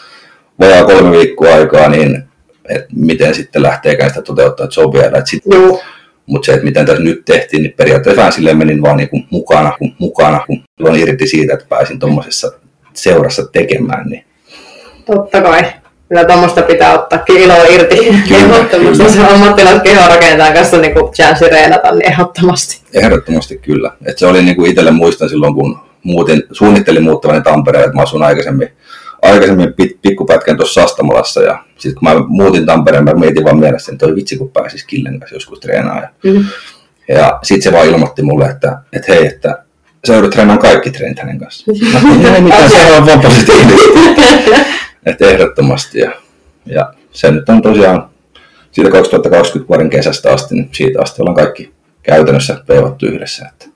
[0.61, 2.22] vajaa kolme viikkoa aikaa, niin
[2.68, 5.22] että miten sitten lähteekään sitä toteuttaa, että se on vielä.
[5.24, 5.82] Sit, Joo.
[6.26, 9.26] Mutta se, että miten tässä nyt tehtiin, niin periaatteessa vähän silleen menin vaan niin kuin
[9.30, 12.52] mukana, kun mukana, kun tulin irti siitä, että pääsin tuommoisessa
[12.92, 14.06] seurassa tekemään.
[14.06, 14.24] Niin.
[15.06, 15.64] Totta kai.
[16.09, 17.97] Kyllä tuommoista pitää ottaa iloa irti.
[18.99, 22.81] Jos on ammattilaiset kehorakentajan kanssa niin chanssi reenata, niin ehdottomasti.
[22.95, 23.90] Ehdottomasti kyllä.
[24.07, 28.03] Et se oli niin kuin itselle muistan silloin, kun muutin, suunnittelin muuttavani Tampereen, että mä
[28.03, 28.69] asun aikaisemmin,
[29.23, 33.92] aikaisemmin pit, pikkupätkän tuossa Sastamalassa ja sitten kun mä muutin Tampereen, mä mietin vaan mielessä,
[33.92, 36.03] että toi vitsi kun pääsis Killen kanssa joskus treenaamaan.
[36.25, 36.45] Ja, Mm.
[37.09, 39.62] ja sitten se vaan ilmoitti mulle, että, että hei, että
[40.07, 41.77] sä joudut treenaamaan kaikki treenit hänen kanssaan.
[42.35, 43.99] Ei mitään, se on vaan positiivista.
[45.07, 45.99] että ehdottomasti.
[45.99, 46.11] Ja,
[46.66, 48.09] ja se nyt on tosiaan
[48.71, 53.47] siitä 2020 vuoden kesästä asti, niin siitä asti ollaan kaikki käytännössä veivattu yhdessä.
[53.49, 53.66] Että.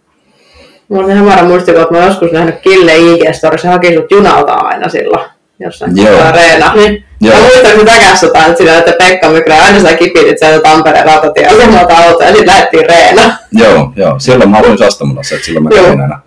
[0.89, 4.89] Mulla on ihan varma muistikuva, että mä joskus nähnyt Kille IG-storissa, haki sut junalta aina
[4.89, 6.21] silloin jossain Joo.
[6.23, 6.75] areena.
[6.75, 7.05] Niin.
[7.21, 7.35] Joo.
[7.37, 11.97] Mä muistan, kun täkässotaan, että sillä, että Pekka Mykrä aina sä kipitit sieltä Tampereen rautatieasemalta
[11.97, 13.37] autoa ja sitten lähdettiin reena.
[13.53, 14.19] Joo, joo.
[14.19, 16.21] Silloin mä asuin Sastamalassa, että silloin mä kävin aina,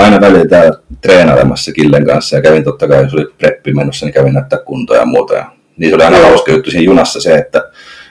[0.00, 4.14] aina välillä täällä treenailemassa Killen kanssa ja kävin totta kai, jos oli preppi menossa, niin
[4.14, 5.34] kävin näyttää kuntoa ja muuta.
[5.34, 6.28] Ja niin se oli aina Joo.
[6.28, 7.70] hauska juttu siinä junassa se, että,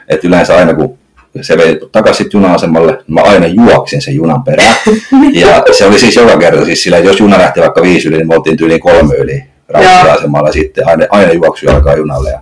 [0.10, 0.98] että yleensä aina kun
[1.42, 4.76] se vei takaisin juna-asemalle, niin mä aina juoksin sen junan perään.
[5.34, 8.18] ja se oli siis joka kerta siis sillä, että jos juna lähti vaikka viisi yli,
[8.18, 12.30] niin me oltiin tyyliin kolme yli rautatieasemalla sitten aina, aina juoksu jalkaa junalle.
[12.30, 12.42] Ja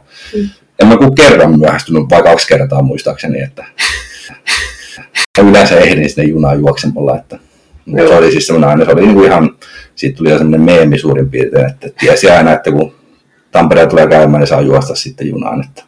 [0.80, 3.66] en mä kuin kerran myöhästynyt, vai kaksi kertaa muistaakseni, että
[5.50, 7.40] yleensä ehdin sinne junaan juoksemalla, että
[7.88, 8.17] Joo.
[8.17, 9.50] oli siis semmoinen aina, se oli niinku ihan,
[9.95, 12.95] siitä tuli jo semmoinen meemi suurin piirtein, että tiesi aina, että kun
[13.52, 15.63] Tampere tulee käymään, niin saa juosta sitten junaan.
[15.65, 15.84] Että.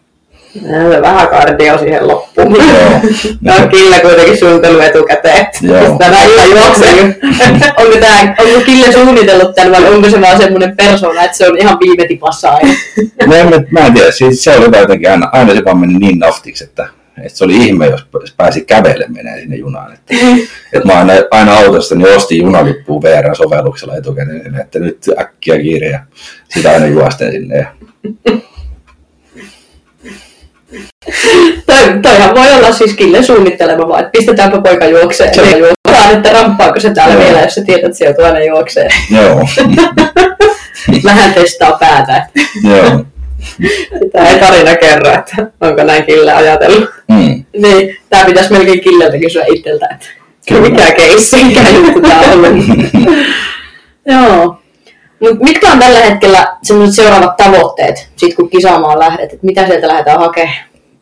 [1.02, 2.56] Vähän kardio siihen loppuun.
[2.56, 3.00] Joo.
[3.42, 5.46] No Kille kuitenkin suunnittelu etukäteen.
[5.62, 5.98] Joo.
[5.98, 6.94] Tänään ihan juoksee.
[7.80, 11.58] onko, tää, onko Kille suunnitellut tämän vai onko se vaan semmoinen persona, että se on
[11.58, 12.74] ihan viime tipassa aina?
[13.28, 15.94] No en, mä- mä en tiedä, siis se oli jotenkin aina, aina se vaan meni
[15.94, 16.88] niin naftiksi, että,
[17.26, 18.06] että se oli ihme, jos
[18.38, 19.94] pääsi kävelemään sinne junaan.
[19.94, 20.14] Että,
[20.74, 26.00] että mä aina, aina autosta niin ostin junalippua VR-sovelluksella etukäteen, että nyt äkkiä kiire ja
[26.50, 27.58] sitä aina juosten sinne.
[27.58, 27.66] Ja,
[31.66, 35.36] Toi, toihan voi olla siis Kille suunnittelema vaan, että pistetäänpä poika juokseen.
[35.36, 37.24] Se- Se juoksaan, että ramppaako se täällä Joo.
[37.24, 38.92] vielä, jos sä tiedät, että se joutuu aina juokseen.
[39.12, 39.48] joo,
[41.04, 42.28] Vähän testaa päätä.
[42.64, 43.06] joo.
[44.04, 46.90] Sitä ei tarina kerro, että onko näin Kille ajatellut.
[47.08, 47.44] Mm.
[47.58, 50.08] Niin, tää pitäisi melkein Killeltä kysyä itseltä, että
[50.50, 50.70] Kyllä.
[50.70, 51.44] Mikä keissi?
[51.44, 52.66] mikä juttu tää on ollut.
[54.06, 54.60] Joo.
[55.20, 59.88] Mut mitkä on tällä hetkellä sellaiset seuraavat tavoitteet, sit kun kisaamaan lähdet, että mitä sieltä
[59.88, 60.56] lähdetään hakemaan?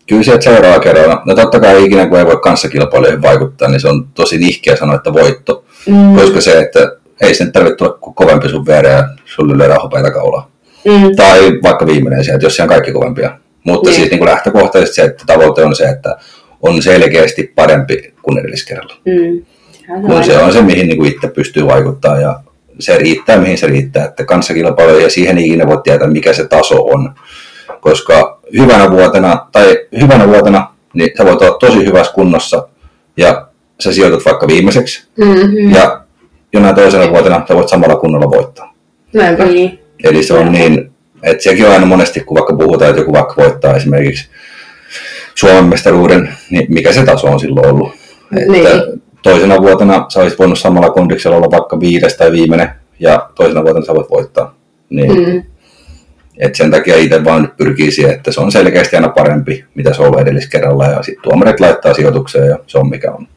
[0.08, 1.22] Kyllä sieltä seuraava kerralla.
[1.26, 4.96] No totta kai ikinä kun ei voi kanssakilpailijoihin vaikuttaa, niin se on tosi nihkeä sanoa,
[4.96, 5.66] että voitto.
[5.88, 6.16] Mm.
[6.16, 6.80] Koska se, että
[7.22, 10.50] ei sen tarvitse tulla kovempi sun viereen ja sulle lyödään hopeita kaulaa.
[10.88, 11.16] Mm.
[11.16, 13.38] Tai vaikka viimeinen sieltä, jos se on kaikki kovempia.
[13.64, 13.96] Mutta Niin.
[13.96, 16.18] siis niin kuin lähtökohtaisesti se, että tavoite on se, että
[16.62, 18.94] on selkeästi parempi kuin edelliskerralla.
[19.06, 19.46] Mm.
[20.02, 22.40] Kun se on se, mihin niin kuin itse pystyy vaikuttaa ja
[22.80, 24.06] se riittää, mihin se riittää.
[24.06, 27.14] Että kanssakilpailu ja siihen ei ikinä voi tietää, mikä se taso on.
[27.82, 32.68] Koska hyvänä vuotena, tai hyvänä vuotena, niin sä voit olla tosi hyvässä kunnossa
[33.18, 33.48] ja
[33.80, 35.08] sä sijoitut vaikka viimeiseksi.
[35.18, 35.76] Mm.
[35.76, 36.02] Ja
[36.54, 38.74] jonain toisena vuotena sä voit samalla kunnolla voittaa.
[39.14, 39.46] Näinpä.
[39.46, 39.80] Niin.
[40.04, 40.92] Eli se on niin,
[41.24, 44.30] että sekin on aina monesti, kun vaikka puhutaan, että joku vaikka voittaa esimerkiksi
[45.36, 47.92] Suomen mestaruuden, niin mikä se taso on silloin ollut.
[48.38, 49.02] Että Niin.
[49.24, 53.86] toisena vuotena sä olisit voinut samalla kondiksella olla vaikka viides tai viimeinen, ja toisena vuotena
[53.86, 54.56] sä voit voittaa.
[54.90, 55.32] Niin, mm.
[55.34, 55.44] Mm.
[56.38, 59.94] et sen takia itse vaan nyt pyrkii siihen, että se on selkeästi aina parempi, mitä
[59.94, 63.28] se on ollut edelliskerralla, ja sitten tuomarit laittaa sijoitukseen, ja se on mikä on.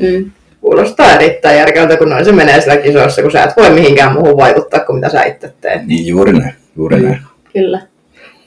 [0.00, 0.30] Mm.
[0.64, 4.36] Kuulostaa erittäin järkevältä, kun noin se menee sillä kisoissa, kun sä et voi mihinkään muuhun
[4.36, 5.86] vaikuttaa kuin mitä sä itse teet.
[5.86, 7.20] Niin juuri näin, juuri näin.
[7.52, 7.80] Kyllä.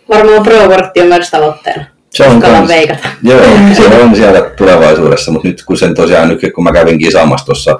[0.09, 1.85] Varmaan pro-kortti on myös tavoitteena.
[2.09, 3.09] Se on kans- veikata.
[3.23, 3.41] Joo,
[3.77, 7.79] se on siellä tulevaisuudessa, mutta nyt kun sen tosiaan nyt kun mä kävin kisaamassa tuossa,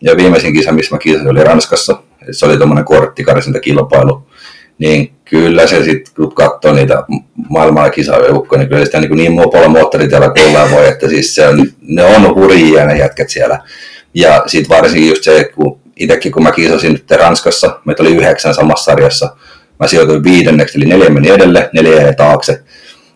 [0.00, 1.96] ja viimeisin kisa, missä mä kisasin, oli Ranskassa,
[2.30, 4.26] se oli tuommoinen korttikarsintakilpailu,
[4.78, 7.02] niin kyllä se sitten, kun katsoo niitä
[7.50, 11.66] maailmalla kisajoukkoja, niin kyllä sitä niin, niin mopolla moottoritiellä kuullaan voi, että siis se on,
[11.82, 13.58] ne on hurjia ne jätkät siellä.
[14.14, 18.54] Ja sitten varsinkin just se, kun itsekin kun mä kisasin nyt Ranskassa, meitä oli yhdeksän
[18.54, 19.36] samassa sarjassa,
[19.80, 22.62] mä sijoituin viidenneksi, eli neljä meni edelle, neljä jäi taakse,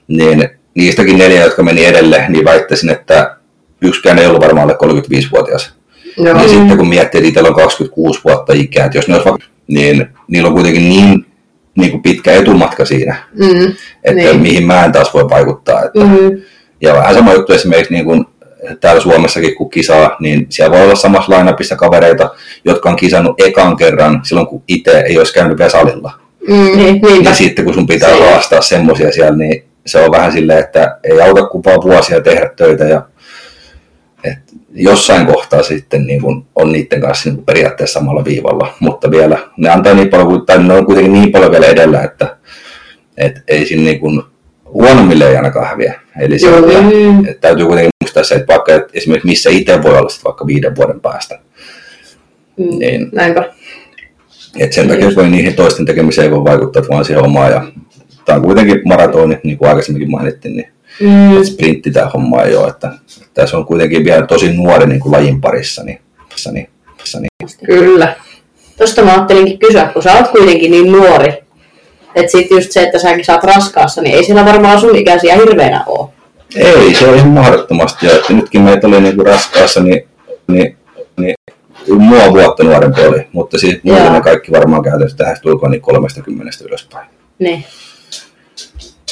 [0.08, 3.36] niin niistäkin neljä, jotka meni edelle, niin väittäisin, että
[3.82, 5.74] yksikään ei ollut varmaan alle 35-vuotias.
[6.16, 6.42] Joo.
[6.42, 9.46] Ja sitten kun miettii, että itsellä on 26 vuotta ikää, että jos ne olisi vaikka,
[9.66, 11.26] niin niillä on kuitenkin niin,
[11.78, 13.72] niin kuin pitkä etumatka siinä, Mm.
[14.04, 14.40] että Niin.
[14.40, 15.82] mihin mä en taas voi vaikuttaa.
[15.84, 16.40] Että, Mm.
[16.80, 18.24] Ja vähän sama juttu esimerkiksi niin kuin
[18.80, 22.30] täällä Suomessakin kun kisaa, niin siellä voi olla samassa lainapissa kavereita,
[22.64, 26.12] jotka on kisannut ekan kerran silloin, kun itse ei olisi käynyt Vesalilla.
[26.48, 26.54] Mm.
[26.76, 27.28] Niin, Niinpä.
[27.30, 30.98] Ja sitten kun sun pitää Se- haastaa semmoisia siellä, niin se on vähän silleen, että
[31.04, 33.02] ei auta kuin vaan vuosia tehdä töitä ja
[34.24, 34.38] et
[34.74, 39.38] jossain kohtaa sitten niin kun on niiden kanssa niin kun periaatteessa samalla viivalla, mutta vielä
[39.56, 42.36] ne antaa niin paljon, tai ne on kuitenkin niin paljon vielä edellä, että
[43.16, 44.24] et ei siinä niin kun,
[44.64, 46.00] huonommille ei ainakaan häviä.
[46.20, 47.24] Eli se, Joo, että, mm.
[47.24, 50.76] että täytyy kuitenkin muistaa se, että vaikka että esimerkiksi missä itse voi olla vaikka viiden
[50.76, 51.38] vuoden päästä,
[52.58, 52.78] Mm.
[52.78, 53.52] niin Näinpä.
[54.58, 57.50] et sen takia voi niihin toisten tekemiseen ei voi vaikuttaa, että vaan siihen omaan.
[57.52, 57.62] Ja
[58.24, 60.68] tämä on kuitenkin maratoni, niin kuin aikaisemminkin mainittiin, niin
[61.00, 61.40] Mm.
[61.40, 62.68] et sprintti tämä homma ei ole.
[62.68, 65.82] Että, että tässä on kuitenkin vielä tosi nuori niin kuin lajin parissa.
[65.84, 66.00] Niin,
[66.52, 66.68] niin,
[67.20, 67.30] niin.
[67.66, 68.16] Kyllä.
[68.78, 71.32] Tosta mä ajattelinkin kysyä, kun sä oot kuitenkin niin nuori,
[72.14, 75.84] Että sit just se, että säkin saat raskaassa, niin ei siellä varmaan sun ikäisiä hirveänä
[75.86, 76.08] ole.
[76.56, 78.06] Ei, se on ihan mahdottomasti.
[78.06, 80.08] Ja että nytkin meitä oli niinku raskaassa, niin,
[80.48, 80.76] niin,
[81.16, 81.34] niin
[81.98, 86.64] mua vuotta nuorempi oli, mutta siis muuten ne kaikki varmaan käytännössä tähän tulkoon niin 30
[86.64, 87.08] ylöspäin.
[87.38, 87.64] Niin.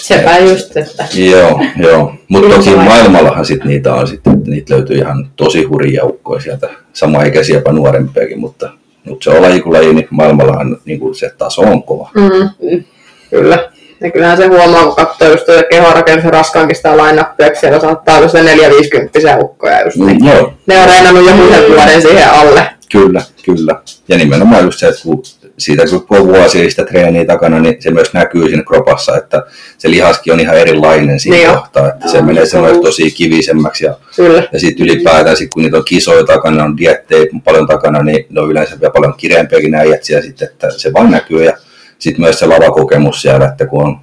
[0.07, 1.07] Sepä just, että...
[1.15, 2.15] Joo, joo.
[2.29, 6.71] Mutta toki maailmallahan sit niitä on sitten, että niitä löytyy ihan tosi hurjia ukkoja sieltä,
[6.93, 8.71] samaikäisiä jopa nuorempiakin, mutta,
[9.05, 12.11] mutta se on laji kuin laji, niin maailmallahan niin kuin se taso on kova.
[12.15, 12.71] Mm.
[12.71, 12.85] Mm.
[13.31, 13.71] Kyllä.
[14.01, 16.95] Ja kyllähän se huomaa, kun katsoo just tuota kehorakennuksen raskaankin sitä
[17.37, 20.23] kun siellä saattaa olla se 450 ukkoja just niin.
[20.23, 22.67] Mm, joo, Ne on reenannut joku yhden vuoden siihen alle.
[22.93, 23.81] Kyllä, kyllä.
[24.09, 25.23] Ja nimenomaan just se, että kun
[25.59, 29.43] siitä kun on vuosia sitä treeniä takana, niin se myös näkyy siinä kropassa, että
[29.79, 33.11] se lihaskin on ihan erilainen siinä Niin kohtaa, että se Joo, menee se semmoinen tosi
[33.11, 34.43] kivisemmäksi ja, Kyllä.
[34.53, 38.41] ja sitten ylipäätään sit, kun niitä on kisoja takana, on diettejä paljon takana, niin ne
[38.41, 41.53] on yleensä vielä paljon kireempiäkin äijät siellä sitten, että se vaan näkyy ja
[41.99, 43.97] sitten myös se lavakokemus siellä, että kun on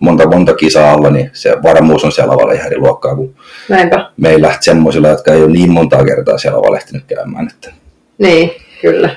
[0.00, 3.36] monta monta kisaa alla, niin se varmuus on siellä lavalla ihan eri luokkaa kuin
[3.68, 4.10] Näinpä.
[4.16, 7.48] meillä semmoisilla, jotka ei ole niin montaa kertaa siellä lavalla ehtinyt käymään.
[7.54, 7.72] Että.
[8.18, 9.16] Niin, kyllä.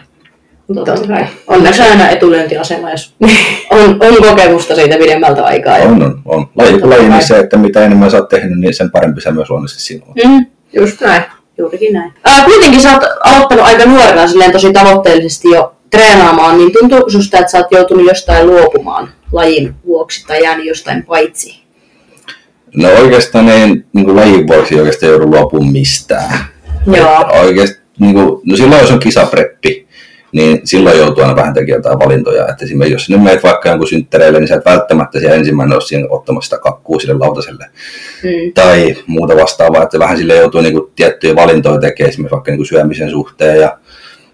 [0.75, 1.25] Totta kai.
[1.47, 3.15] Onneksi- aina etulyöntiasema, jos
[3.69, 5.77] on, on kokemusta siitä pidemmältä aikaa.
[5.77, 5.84] Ja...
[5.84, 6.47] On, on, on.
[6.55, 9.49] Laji laji, niin se, että mitä enemmän sä oot tehnyt, niin sen parempi sä myös
[9.49, 10.13] luonnollisesti sinua.
[10.25, 11.23] Mm, Just näin.
[11.58, 12.13] juurikin näin.
[12.25, 17.38] Ää, kuitenkin sä oot aloittanut aika nuorena silleen tosi tavoitteellisesti jo treenaamaan, niin tuntuuko susta,
[17.38, 21.63] että sä oot joutunut jostain luopumaan lajin vuoksi tai jäänyt jostain paitsi?
[22.75, 26.39] No oikeastaan ei niin kuin lajin vuoksi oikeastaan joudu luopumaan mistään.
[26.97, 27.25] Joo.
[27.41, 29.88] Oikeasti, niin kuin, no silloin jos on kisapreppi,
[30.32, 32.48] niin silloin joutuu aina vähän tekemään jotain valintoja.
[32.48, 35.82] Että esimerkiksi jos nyt meet vaikka jonkun synttäreille, niin sä et välttämättä siellä ensimmäinen ole
[35.82, 37.65] siinä ottamassa sitä kakkua sille lautaselle.
[38.24, 38.54] Mm.
[38.54, 42.58] tai muuta vastaavaa, että vähän sille joutuu niin kuin, tiettyjä valintoja tekemään esimerkiksi vaikka niin
[42.58, 43.78] kuin syömisen suhteen ja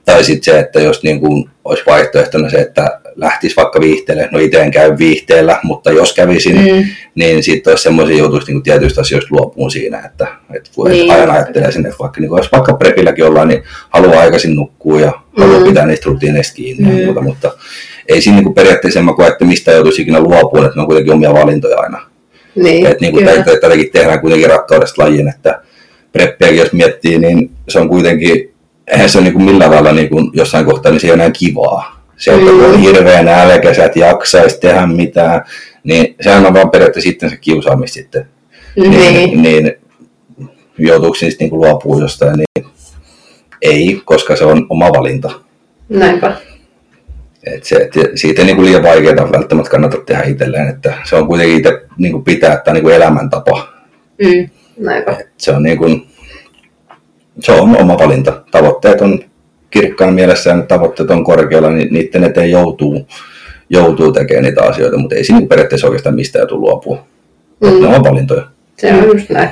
[0.06, 4.40] tai sitten se, että jos niin kuin, olisi vaihtoehtona se, että lähtisi vaikka viihteelle, no
[4.40, 6.84] itse en käy viihteellä, mutta jos kävisin, Mm.
[7.16, 11.12] niin sitten olisi semmoisia joutuisi niin tietyistä asioista luopuun siinä, että, että kun Niin.
[11.12, 15.12] aina ajattelee sinne, että vaikka, niin jos vaikka prepilläkin ollaan, niin haluaa aikaisin nukkua ja
[15.38, 15.66] haluaa Mm.
[15.66, 16.98] pitää niistä rutiineista kiinni Mm.
[17.00, 17.52] ja muuta, mutta
[18.10, 21.14] ei siinä niin periaatteessa mä koe, että mistä joutuisi ikinä luopuun, että ne on kuitenkin
[21.14, 22.00] omia valintoja aina.
[22.56, 25.62] Niin, Et niin kuin tätä, tätäkin tehdään kuitenkin rakkaudesta lajiin, että
[26.14, 28.54] preppiäkin jos miettii, niin se on kuitenkin,
[28.88, 31.24] eihän se ole niin kuin millään lailla niin kuin jossain kohtaa, niin se ei ole
[31.24, 32.05] enää kivaa.
[32.18, 32.78] Se, että kun on Mm.
[32.78, 35.42] hirveän nälkä, sä et jaksaisi tehdä mitään,
[35.84, 38.30] niin sehän on vaan periaatteessa sitten se kiusaamista sitten.
[38.76, 39.42] Niin.
[39.42, 39.72] niin
[40.78, 42.68] joutuuko niistä niin luopua jostain, niin
[43.62, 45.32] ei, koska se on oma valinta.
[45.90, 46.38] Näinpä.
[47.44, 51.16] Et se, et siitä ei niin kuin liian vaikeaa välttämättä kannata tehdä itselleen, että se
[51.16, 53.68] on kuitenkin itse niin kuin pitää, että niin kuin elämäntapa.
[54.24, 54.50] Mm.
[54.80, 55.18] Näinpä.
[55.38, 56.08] se on, niin kuin,
[57.40, 58.44] se on oma valinta.
[58.52, 59.20] Tavoitteet on
[59.76, 63.08] kirkkaan mielessä ja ne tavoitteet on korkealla, niin niiden eteen joutuu,
[63.70, 67.06] joutuu tekemään niitä asioita, mutta ei siinä periaatteessa oikeastaan mistään joutu luopua.
[67.62, 67.70] Mm.
[67.70, 67.82] Mm.
[67.82, 68.44] Ne on valintoja.
[68.78, 69.50] Se on just näin.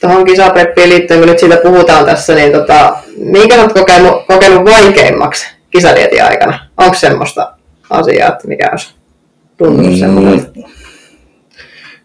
[0.00, 5.46] Tuohon kisapreppiin liittyen, kun nyt siitä puhutaan tässä, niin tota, minkä olet kokenut, kokenut vaikeimmaksi
[5.70, 6.58] kisadietin aikana?
[6.76, 7.52] Onko semmoista
[7.90, 8.94] asiaa, että mikä olisi
[9.56, 9.98] tuntunut mm.
[9.98, 10.46] semmoinen?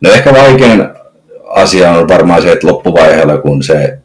[0.02, 0.86] No ehkä vaikein
[1.49, 3.97] asia on varmaan se, että loppuvaiheella, kun se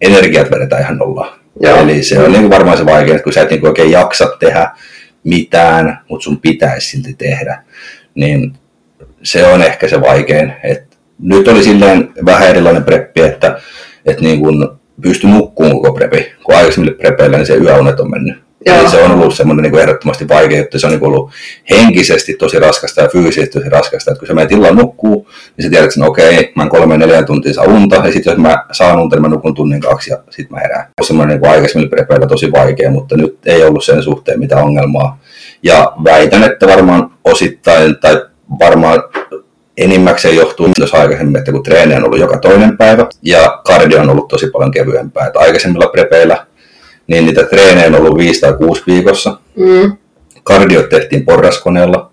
[0.00, 1.45] energiat vedetään ihan nollaan.
[1.60, 1.78] Joo.
[1.78, 4.70] Eli se on niin varmaan se että kun sä et niin oikein jaksa tehdä
[5.24, 7.62] mitään, mutta sun pitäisi silti tehdä,
[8.14, 8.52] niin
[9.22, 10.52] se on ehkä se vaikein.
[10.62, 13.60] Et nyt oli silleen vähän erilainen preppi, että,
[14.06, 14.68] että niin kuin
[15.02, 18.45] pystyi nukkumaan koko prepi, kun aikaisemmille prepeillä niin se yöunet on mennyt.
[18.66, 18.80] Joo.
[18.80, 21.30] Eli se on ollut semmoinen niin kuin ehdottomasti vaikea, että se on niin kuin ollut
[21.70, 24.10] henkisesti tosi raskasta ja fyysisesti tosi raskasta.
[24.10, 26.98] Että kun sä menet illalla nukkuu, niin sä tiedät, että no okei, mä en kolme
[26.98, 30.10] neljä tuntia saa unta, ja sitten jos mä saan unta, niin mä nukun tunnin kaksi
[30.10, 30.88] ja sitten mä herään.
[31.00, 34.64] On semmoinen niin kuin aikaisemmilla prepeillä tosi vaikea, mutta nyt ei ollut sen suhteen mitään
[34.64, 35.18] ongelmaa.
[35.62, 38.22] Ja väitän, että varmaan osittain, tai
[38.58, 39.02] varmaan
[39.76, 44.10] enimmäkseen johtuu myös aikaisemmin, että kun treeni on ollut joka toinen päivä ja kardio on
[44.10, 45.26] ollut tosi paljon kevyempää.
[45.26, 46.46] Että aikaisemmilla prepeillä
[47.06, 49.38] niin niitä treenejä on ollut 5 tai 6 viikossa.
[49.56, 49.96] Mm.
[50.42, 52.10] Kardiot tehtiin porraskoneella,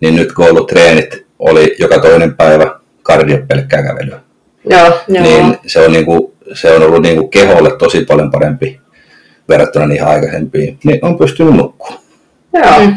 [0.00, 4.20] niin nyt kun ollut treenit, oli joka toinen päivä kardio pelkkää kävelyä.
[4.70, 5.00] Joo.
[5.08, 5.22] Joo.
[5.24, 8.80] Niin se on, niinku, se on ollut niinku keholle tosi paljon parempi
[9.48, 10.78] verrattuna niihin aikaisempiin.
[10.84, 12.02] Niin on pystynyt nukkumaan.
[12.52, 12.80] Joo.
[12.80, 12.94] Mm.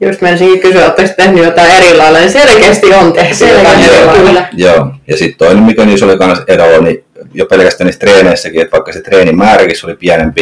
[0.00, 4.00] Just menisinkin kysyä, oletteko tehnyt jotain eri lailla, niin selkeästi on tehty Selkeästi, jotain eri
[4.00, 4.42] joo, lailla.
[4.52, 7.03] Joo, ja sitten toinen, mikä niissä oli myös eroa, niin
[7.34, 10.40] jo pelkästään niissä treeneissäkin, että vaikka se treenimääräkin oli pienempi,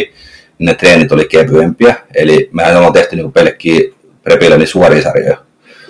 [0.59, 1.95] niin ne treenit oli kevyempiä.
[2.15, 3.81] Eli mehän ollaan tehty niinku pelkkiä
[4.23, 5.37] prepillä niin suoria sarjoja.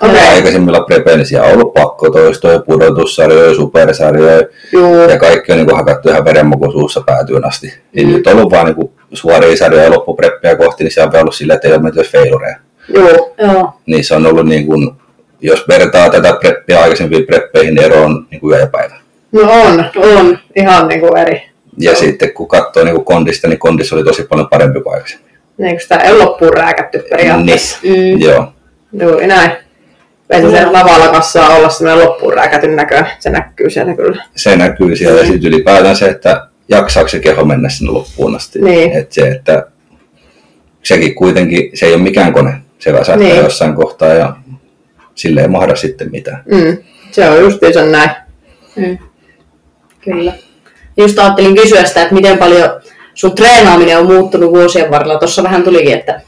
[0.01, 0.15] Okei.
[0.15, 5.09] Ja Aikaisemmilla prepeillä siellä on ollut pakkotoistoja, pudotussarjoja, supersarjoja, Juu.
[5.09, 7.73] ja kaikki on niinku hakattu ihan verenmaku suussa päätyyn asti.
[7.93, 8.13] Niin Mm.
[8.13, 11.55] nyt on ollut vaan niinku suoria sarjoja ja loppupreppiä kohti, niin siellä on ollut silleen,
[11.55, 12.55] että ei ole menty feilureja.
[12.93, 13.73] Joo.
[13.85, 14.91] Niin se on ollut niin kuin
[15.41, 18.95] jos vertaa tätä preppiä aikaisempiin preppeihin, ero on niin kuin yö ja päivä.
[19.33, 20.39] No on, on.
[20.55, 21.49] Ihan niin kuin eri.
[21.77, 21.97] Ja no.
[21.97, 25.33] sitten kun katsoo niin kuin kondista, niin kondissa oli tosi paljon parempi kuin aikaisemmin.
[25.57, 27.77] Niin, kun sitä ei loppuun rääkätty periaatteessa.
[27.83, 28.21] Niin, mm.
[28.21, 28.53] joo.
[29.01, 29.51] Juuri näin.
[30.29, 33.11] Ei se lavalla kassaa olla semmoinen loppuun rääkätyn näköinen.
[33.19, 34.23] Se näkyy siellä kyllä.
[34.35, 35.19] Se näkyy siellä.
[35.19, 38.59] Ja sitten ylipäätään se, että jaksaako se keho mennä sinne loppuun asti.
[38.59, 38.91] Niin.
[38.91, 39.67] Että se, että
[40.83, 42.53] sekin kuitenkin, se ei ole mikään kone.
[42.79, 43.43] Se väsähtää niin.
[43.43, 44.35] jossain kohtaa ja
[45.15, 46.43] sille ei mahda sitten mitään.
[46.45, 46.77] Mm.
[47.11, 48.09] Se on justiinsa näin.
[48.75, 48.97] Mm.
[50.03, 50.33] Kyllä.
[50.97, 52.69] Just ajattelin kysyä sitä, että miten paljon
[53.13, 55.19] sun treenaaminen on muuttunut vuosien varrella.
[55.19, 56.21] Tuossa vähän tulikin, että...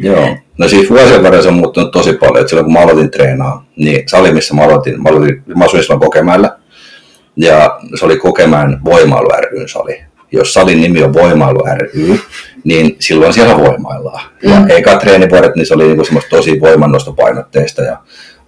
[0.00, 0.36] Joo.
[0.58, 2.40] No siis vuosien varrella se on muuttunut tosi paljon.
[2.40, 5.82] Et silloin kun mä aloitin treenaa, niin sali, missä mä aloitin, mä, aloitin, mä asuin
[5.82, 6.56] silloin Kokemäellä.
[7.36, 10.04] Ja se oli Kokemään voimailu ryn sali.
[10.32, 12.18] Jos salin nimi on Voimailu ry,
[12.64, 14.24] niin silloin siellä voimaillaan.
[14.42, 14.68] Mm.
[14.68, 17.82] Ja eka treenivuodet, niin se oli niinku semmoista tosi voimannostopainotteista.
[17.82, 17.96] Ja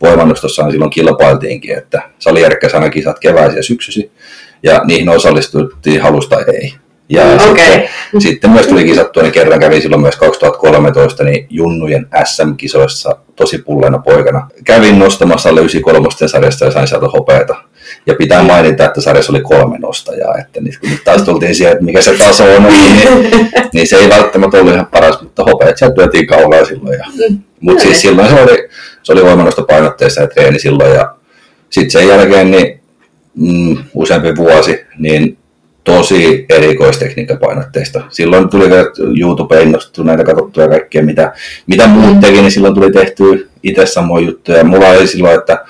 [0.03, 4.13] voimannostossa silloin kilpailtiinkin, että sali järkkäsi aina kisat keväisiä ja syksysi.
[4.65, 6.75] Ja niihin osallistuttiin halusta ei.
[7.09, 7.65] Ja mm, okay.
[7.65, 13.59] sitten, sitten myös tuli kisattua, niin kerran kävin silloin myös 2013 niin Junnujen SM-kisoissa tosi
[13.59, 14.49] pulleena poikana.
[14.65, 17.57] Kävin nostamassa alle 93 sarjasta ja sain sieltä hopeeta.
[18.07, 18.47] Ja pitää mm.
[18.47, 22.15] mainita, että sarjassa oli kolme nostajaa, että nyt kun taas tultiin siihen, että mikä se
[22.19, 26.65] taso on, niin, niin se ei välttämättä ollut ihan paras, mutta hopeet sieltä työtiin kaulaa
[26.65, 26.99] silloin.
[26.99, 27.39] Ja, mm.
[27.61, 28.69] mutta siis silloin se oli,
[29.03, 31.15] se oli voimannostopainotteissa ja treeni silloin ja
[31.71, 32.84] sitten sen jälkeen niin
[33.35, 35.39] mm, useampi vuosi, niin
[35.85, 38.03] tosi erikoistekniikkapainotteista.
[38.09, 38.65] Silloin tuli
[39.21, 41.33] YouTubeen näitä katsottua ja kaikkea, mitä,
[41.67, 44.65] mitä muut teki, niin silloin tuli tehty itse samoja juttuja.
[44.65, 45.65] Mulla oli silloin, että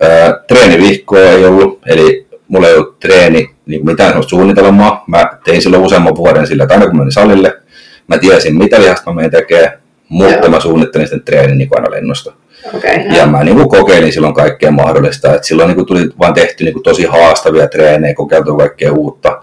[0.00, 5.04] ää, treenivihkoa ei ollut, eli mulla ei ollut treeni niin mitään sellaista suunnitelmaa.
[5.06, 7.62] Mä tein silloin useamman vuoden sillä, että aina kun menin salille,
[8.08, 9.72] mä tiesin mitä lihasta mä menen tekemään,
[10.08, 10.48] mutta Joo.
[10.48, 12.32] mä suunnittelin sitten treenin niin aina lennosta.
[12.74, 15.34] Okay, ja mä niin kuin kokeilin silloin kaikkea mahdollista.
[15.34, 19.42] Et silloin niin kuin tuli vaan tehty niin kuin tosi haastavia treenejä, kokeiltu kaikkea uutta.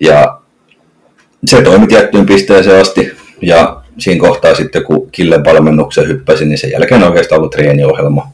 [0.00, 0.38] Ja
[1.46, 3.12] se toimi tiettyyn pisteeseen asti.
[3.42, 8.28] Ja siinä kohtaa sitten, kun Killen valmennuksen hyppäsin, niin sen jälkeen oikeastaan ollut treeniohjelma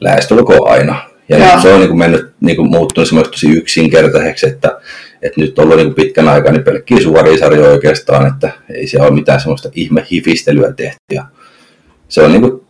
[0.00, 1.10] lähestulkoon aina.
[1.28, 1.60] Ja Joo.
[1.62, 4.78] se on niin kuin mennyt, niin kuin muuttunut tosi yksinkertaiseksi, että,
[5.22, 8.86] että nyt on ollut niin kuin pitkän aikaa niin pelkkiä suoria sarjoja oikeastaan, että ei
[8.86, 10.98] siellä ole mitään semmoista ihme hifistelyä tehty.
[11.12, 11.24] Ja
[12.08, 12.64] se on niin kuin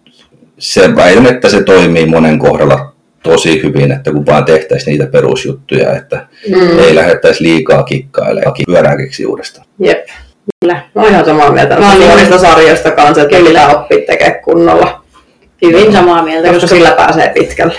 [0.59, 5.97] se väitän, että se toimii monen kohdalla tosi hyvin, että kun vaan tehtäisiin niitä perusjuttuja,
[5.97, 6.79] että mm.
[6.79, 9.67] ei lähdettäisi liikaa kikkailemaan pyörää keksi uudestaan.
[9.79, 10.07] Jep,
[10.61, 10.75] kyllä.
[10.95, 11.79] Mä oon ihan samaa mieltä.
[11.81, 13.49] Mä oon monista sarjoista kanssa, että kyllä.
[13.49, 15.05] pitää oppia tekemään kunnolla.
[15.63, 16.49] Hyvin samaa mieltä.
[16.49, 17.75] Koska, koska sillä pääsee pitkälle.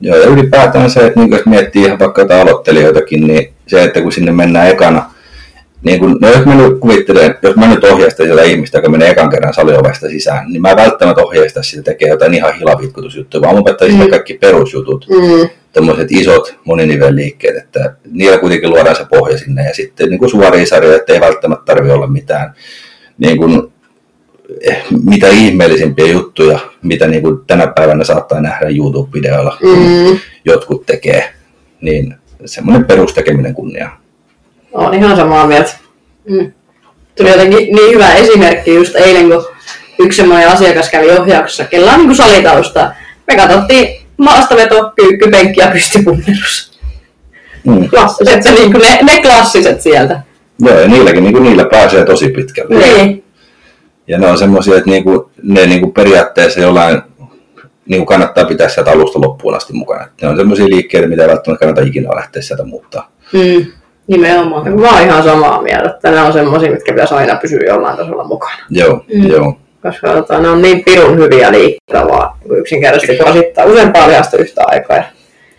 [0.00, 4.00] Joo, ja ylipäätään se, että niin jos miettii ihan vaikka jotain aloittelijoitakin, niin se, että
[4.00, 5.10] kun sinne mennään ekana,
[5.84, 9.10] niin kun, no jos mä nyt kuvittelen, jos mä nyt ohjeistan sitä ihmistä, joka menee
[9.10, 13.54] ekan kerran saliovesta sisään, niin mä en välttämättä ohjeista sitä tekee jotain ihan hilavitkutusjuttuja, vaan
[13.54, 14.10] mä opettaisin mm.
[14.10, 15.48] kaikki perusjutut, mm.
[15.72, 20.96] tämmöiset isot moninivelliikkeet, että niillä kuitenkin luodaan se pohja sinne ja sitten niin suoria sarjoja,
[20.96, 22.54] että ei välttämättä tarvi olla mitään
[23.18, 23.72] niin kuin,
[24.60, 30.18] eh, mitä ihmeellisimpiä juttuja, mitä niin kuin tänä päivänä saattaa nähdä YouTube-videoilla, mm.
[30.44, 31.32] jotkut tekee,
[31.80, 32.14] niin
[32.44, 34.01] semmoinen perustekeminen kunniaa.
[34.72, 35.72] Olen ihan samaa mieltä.
[36.28, 36.52] Mm.
[37.16, 39.44] Tuli jotenkin niin hyvä esimerkki just eilen, kun
[39.98, 42.92] yksi semmoinen asiakas kävi ohjauksessa, kella on niin salitausta.
[43.26, 46.80] Me katsottiin maastaveto, kyykky, penkki ja pystypunnerus.
[47.64, 47.88] Mm.
[47.88, 50.20] Klassiset, niin kuin ne, ne, klassiset sieltä.
[50.60, 52.74] Joo, ja niilläkin niin kuin niillä pääsee tosi pitkälle.
[52.74, 53.24] Niin.
[54.08, 57.02] Ja ne on semmoisia, että niinku, ne niinku periaatteessa jollain
[57.86, 60.08] niinku kannattaa pitää sieltä alusta loppuun asti mukana.
[60.22, 63.10] Ne on semmoisia liikkeitä, mitä ei välttämättä kannata ikinä lähteä sieltä muuttaa.
[63.32, 63.66] Mm.
[64.06, 64.80] Nimenomaan.
[64.80, 68.24] Mä oon ihan samaa mieltä, että ne on semmoisia, mitkä pitäisi aina pysyä jollain tasolla
[68.24, 68.56] mukana.
[68.70, 69.26] Joo, mm.
[69.26, 69.58] joo.
[69.82, 75.02] Koska tota, ne on niin pirun hyviä liikkeitä vaan yksinkertaisesti rasittaa useampaa lihasta yhtä aikaa.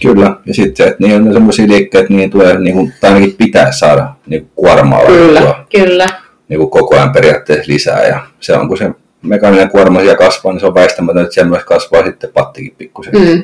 [0.02, 3.36] Kyllä, ja sitten se, että niin on semmoisia liikkeitä, niin tulee, niin kuin, tai ainakin
[3.38, 6.08] pitää saada niin kuormaa Kyllä, kyllä.
[6.50, 10.54] Niin kuin koko ajan periaatteessa lisää, ja se on kun se mekaaninen kuorma siellä kasvaa,
[10.54, 13.14] niin se on väistämätöntä, että siellä myös kasvaa sitten pattikin pikkusen.
[13.14, 13.44] Mm.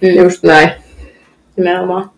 [0.00, 0.24] Mm.
[0.24, 0.70] Just näin.
[1.56, 2.10] Nimenomaan.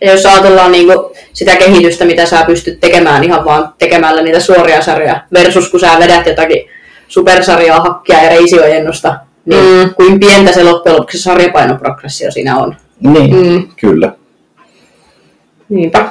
[0.00, 0.98] Ja jos ajatellaan niin kuin
[1.32, 5.98] sitä kehitystä, mitä sä pystyt tekemään ihan vaan tekemällä niitä suoria sarjoja, versus kun sä
[5.98, 6.68] vedät jotakin
[7.08, 9.94] supersarjaa, hakkia ja reisiojennusta, niin mm.
[9.94, 12.76] kuin pientä se loppujen lopuksi sarjapainoprogressio siinä on.
[13.00, 13.68] Niin, mm.
[13.80, 14.12] kyllä.
[15.68, 16.10] Niinpä.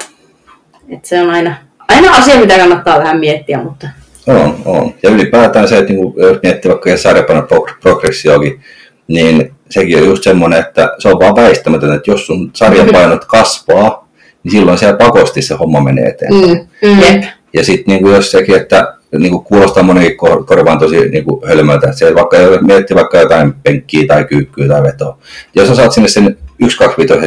[0.93, 1.55] Et se on aina,
[1.87, 3.87] aina asia, mitä kannattaa vähän miettiä, mutta...
[4.27, 4.93] On, on.
[5.03, 8.61] Ja ylipäätään se, että niin jos miettii vaikka sarjapainoprogressioakin,
[9.07, 14.07] niin sekin on just semmoinen, että se on vaan väistämätön, että jos sun sarjapainot kasvaa,
[14.43, 16.69] niin silloin siellä pakosti se homma menee eteenpäin.
[16.81, 16.89] Mm.
[16.89, 17.23] Mm.
[17.53, 21.47] Ja sitten niin jos sekin, että niin kuin kuulostaa monenkin kor- korvaan tosi niin kuin
[21.47, 25.17] hölmöltä, että se, vaikka miettii vaikka jotain penkkiä tai kyykkyä tai vetoa.
[25.55, 26.67] Jos sä saat sinne sen 1-2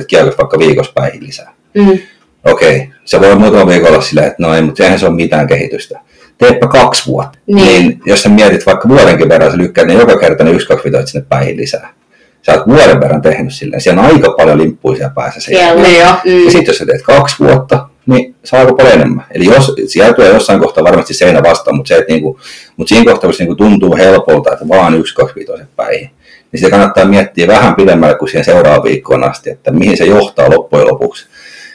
[0.07, 1.53] kiekot vaikka viikossa päihin lisää.
[1.75, 1.99] Mm.
[2.45, 2.87] Okei, okay.
[3.05, 6.01] se voi muutama viikolla olla silleen, että no ei, mutta eihän se ole mitään kehitystä.
[6.39, 7.39] Teepä kaksi vuotta.
[7.47, 7.67] Niin.
[7.67, 10.57] niin jos sä mietit vaikka vuodenkin verran, sä lykkäät ne joka kerta ne 1-2
[11.05, 11.95] sinne päihin lisää.
[12.43, 13.81] Sä oot vuoden verran tehnyt silleen.
[13.81, 15.41] Siellä on aika paljon limppuja siellä päässä.
[15.41, 15.67] sen Siellä.
[15.67, 15.93] jälkeen.
[15.93, 16.15] Niin jo.
[16.25, 16.45] Mm.
[16.45, 19.25] Ja sitten jos sä teet kaksi vuotta, niin saa aika paljon enemmän.
[19.31, 22.41] Eli jos, siellä tulee jossain kohtaa varmasti seinä vastaan, mutta, se, että niinku,
[22.77, 26.11] mutta siinä kohtaa, kun se niinku tuntuu helpolta, että vaan yksi, kaksi viitoset päihin,
[26.53, 30.51] niin sitä kannattaa miettiä vähän pidemmälle kuin siihen seuraavaan viikkoon asti, että mihin se johtaa
[30.51, 31.27] loppujen lopuksi.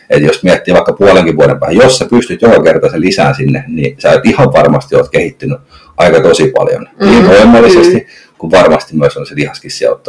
[0.10, 3.64] Että jos miettii vaikka puolenkin vuoden päähän, jos sä pystyt joka kerta sen lisään sinne,
[3.68, 5.60] niin sä et ihan varmasti oot kehittynyt
[5.98, 6.82] aika tosi paljon.
[6.82, 7.12] Mm-hmm.
[7.12, 8.36] Niin voimallisesti, mm-hmm.
[8.38, 10.00] kuin varmasti myös on se lihaskin siellä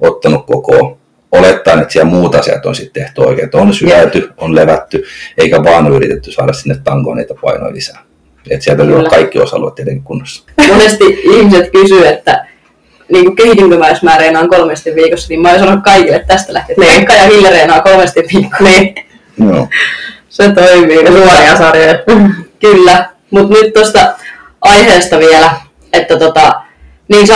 [0.00, 0.98] ottanut, koko
[1.32, 5.04] olettaen, että siellä muut asiat on sitten tehty oikein, että on syöty, on levätty,
[5.38, 8.02] eikä vaan yritetty saada sinne tankoon niitä painoja lisää.
[8.50, 9.10] Että sieltä Kyllä.
[9.10, 10.44] kaikki osa-alueet tietenkin kunnossa.
[10.68, 12.46] Monesti ihmiset kysyy, että
[13.12, 16.52] niin kuin kehitynkö mä, jos mä reenaan kolmesti viikossa, niin mä oon sanonut kaikille tästä
[16.52, 17.00] lähtien, että Niin.
[17.06, 18.64] Pekka ja Ville reenaa kolmesti viikossa.
[18.64, 18.94] Niin,
[19.50, 19.68] Joo.
[20.28, 21.04] Se toimii.
[21.04, 21.94] ja suoria sarjoja.
[22.60, 24.12] Kyllä, mutta nyt tuosta
[24.60, 25.50] aiheesta vielä,
[25.92, 26.52] että tota,
[27.08, 27.26] niin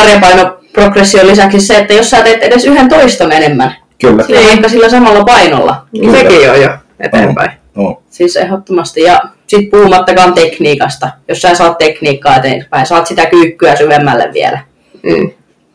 [0.75, 4.23] sarjapainoprogression lisäksi se, että jos sä teet edes yhden toiston enemmän, Kyllä.
[4.23, 7.51] sillä vaikka sillä samalla painolla, Niin sekin on jo eteenpäin.
[7.75, 8.03] No.
[8.11, 9.01] siis ehdottomasti.
[9.03, 14.59] Ja sit puhumattakaan tekniikasta, jos sä saat tekniikkaa eteenpäin, saat sitä kyykkyä syvemmälle vielä.
[15.03, 15.11] Mm.
[15.13, 15.33] Niin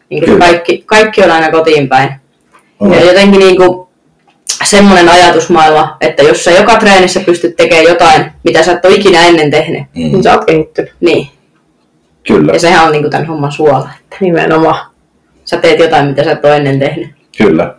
[0.09, 0.39] kuin Kyllä.
[0.45, 2.09] kaikki, kaikki on aina kotiin päin.
[2.81, 2.95] No.
[2.95, 3.87] Ja jotenkin niin kuin
[4.63, 9.21] semmoinen ajatusmaailma, että jos sä joka treenissä pystyt tekemään jotain, mitä sä et ole ikinä
[9.27, 10.01] ennen tehnyt, Mm.
[10.01, 10.91] Niin sä oot kehittynyt.
[11.01, 11.27] niin.
[12.27, 12.53] Kyllä.
[12.53, 13.89] Ja sehän on niin kuin tämän homman suola.
[14.19, 14.84] Nimenomaan.
[15.45, 17.09] Sä teet jotain, mitä sä et ole ennen tehnyt.
[17.37, 17.75] Kyllä.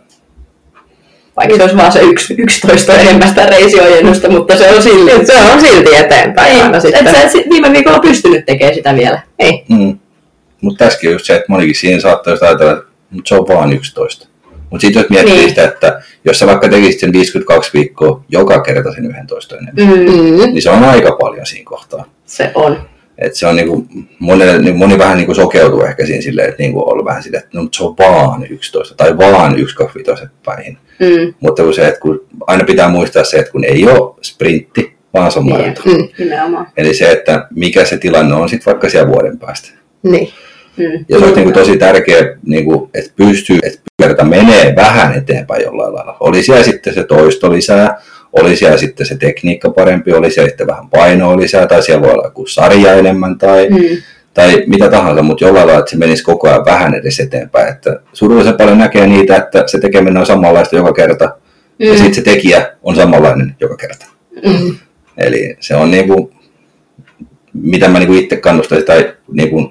[1.37, 5.25] Vaikka se olisi vaan se yksi, 11 enemmän sitä reisiojennusta, mutta se on silti.
[5.25, 6.83] Se on silti eteenpäin Ei, aina et
[7.31, 9.21] sä et viime viikolla pystynyt tekemään sitä vielä.
[9.39, 9.63] Ei.
[9.69, 9.99] Mm.
[10.61, 12.83] Mutta tässäkin on just se, että monikin siinä saattaa just ajatella, että
[13.25, 14.27] se on vaan 11.
[14.69, 15.49] Mutta sitten jos miettii Niin.
[15.49, 20.11] sitä, että jos sä vaikka tekisit sen 52 viikkoa joka kerta sen 11 enemmän, Mm.
[20.11, 20.37] Mm.
[20.53, 22.05] niin se on aika paljon siinä kohtaa.
[22.25, 22.81] Se on.
[23.17, 23.85] Et se on niinku,
[24.19, 27.57] monelle, niin moni vähän niinku sokeutuu ehkä siinä silleen, että niinku on vähän silleen, että
[27.57, 29.99] no, se on vaan 11 tai vaan 1 2
[30.45, 30.77] päihin.
[30.99, 31.33] Mm.
[31.39, 35.31] Mutta kun se, että kun, aina pitää muistaa se, että kun ei ole sprintti, vaan
[35.31, 35.57] se on Niin.
[35.57, 35.93] maraton.
[35.93, 36.07] Mm.
[36.19, 36.67] Nimenomaan.
[36.77, 39.69] Eli se, että mikä se tilanne on sitten vaikka siellä vuoden päästä.
[40.03, 40.29] Niin.
[40.77, 41.05] Mm.
[41.09, 45.63] Ja se olisi niin tosi tärkeää, niin kuin, että pystyy, että kerta menee vähän eteenpäin
[45.63, 46.17] jollain lailla.
[46.19, 48.01] Oli siellä sitten se toisto lisää,
[48.37, 52.11] oli siellä sitten se tekniikka parempi, oli siellä sitten vähän painoa lisää, tai siellä voi
[52.11, 53.77] olla joku sarja enemmän, tai, Mm.
[54.33, 57.69] tai mitä tahansa, mutta jollain lailla, että se menisi koko ajan vähän edes eteenpäin.
[57.69, 61.25] Että surullisen paljon näkee niitä, että se tekeminen on samanlaista joka kerta,
[61.79, 61.85] mm.
[61.85, 64.05] ja sitten se tekijä on samanlainen joka kerta.
[64.45, 64.75] Mm.
[65.17, 66.29] Eli se on niin kuin,
[67.53, 69.69] mitä mä niin kuin itse kannustaisin, tai niin kuin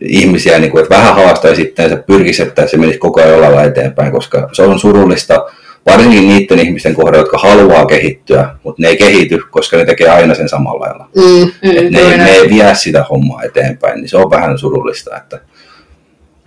[0.00, 4.12] ihmisiä, niin kuin, että vähän haastaisi sitten, pyrkisi, että se menisi koko ajan jollain eteenpäin,
[4.12, 5.46] koska se on surullista,
[5.90, 10.34] varsinkin niiden ihmisten kohdalla, jotka haluaa kehittyä, mutta ne ei kehity, koska ne tekee aina
[10.34, 11.08] sen samalla lailla.
[11.16, 11.22] Mm.
[11.70, 11.78] Mm.
[11.78, 15.40] Et ne, ei, ne ei vie sitä hommaa eteenpäin, niin se on vähän surullista, että,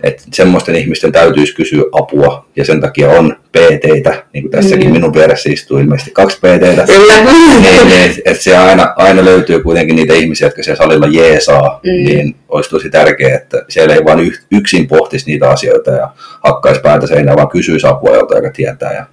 [0.02, 4.92] että semmoisten ihmisten täytyisi kysyä apua, ja sen takia on PT-tä, niin kuin tässäkin Mm.
[4.92, 7.14] minun vieressä istuu ilmeisesti kaksi PT-tä, Kyllä.
[7.62, 11.90] niin, niin, että se aina, aina löytyy kuitenkin niitä ihmisiä, jotka siellä salilla jeesaa, Mm.
[12.04, 16.10] niin olisi tosi tärkeää, että siellä ei vain yksin pohtisi niitä asioita ja
[16.44, 19.06] hakkaisi päätä seinään, vaan kysyisi apua jolta, joka tietää ja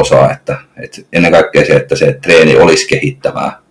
[0.00, 0.32] osaa.
[0.32, 3.62] Että, että ennen kaikkea se, että se treeni olisi kehittävää.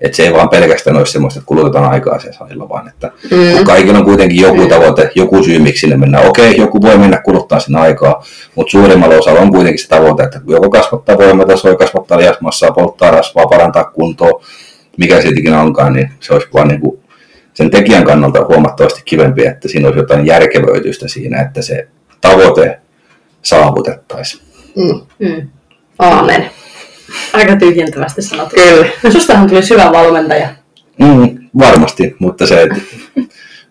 [0.00, 3.56] Että se ei vaan pelkästään olisi semmoista, että kulutetaan aikaa siellä salilla, vaan että Mm.
[3.56, 6.26] kun kaikilla on kuitenkin joku tavoite, joku syy, miksi sinne mennään.
[6.26, 8.24] Okei, joku voi mennä kuluttaa sinne aikaa,
[8.54, 13.46] mutta suurimmalla osalla on kuitenkin se tavoite, että joko kasvattaa voimatasoa, kasvattaa lihasmassaa, polttaa rasvaa,
[13.46, 14.44] parantaa kuntoa,
[14.96, 17.00] mikä siitä ikinä onkaan, niin se olisi vaan niin kuin
[17.54, 21.88] sen tekijän kannalta huomattavasti kivempi, että siinä olisi jotain järkevöitystä siinä, että se
[22.20, 22.78] tavoite
[23.42, 24.42] saavutettaisiin.
[24.76, 25.00] Mm.
[25.28, 25.48] Mm.
[26.00, 26.50] Aamen.
[27.32, 28.56] Aika tyhjentävästi sanottu.
[28.56, 29.12] Kyllä.
[29.12, 30.48] Sustahan tulisi hyvä valmentaja.
[30.98, 32.76] Mm, varmasti, mutta se, että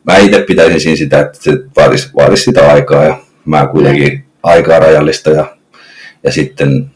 [0.03, 4.80] mä itse pitäisin siinä sitä, että se vaatisi, vaatisi sitä aikaa ja mä kuitenkin aikaa
[4.80, 5.57] rajallista ja,
[6.23, 6.91] ja sitten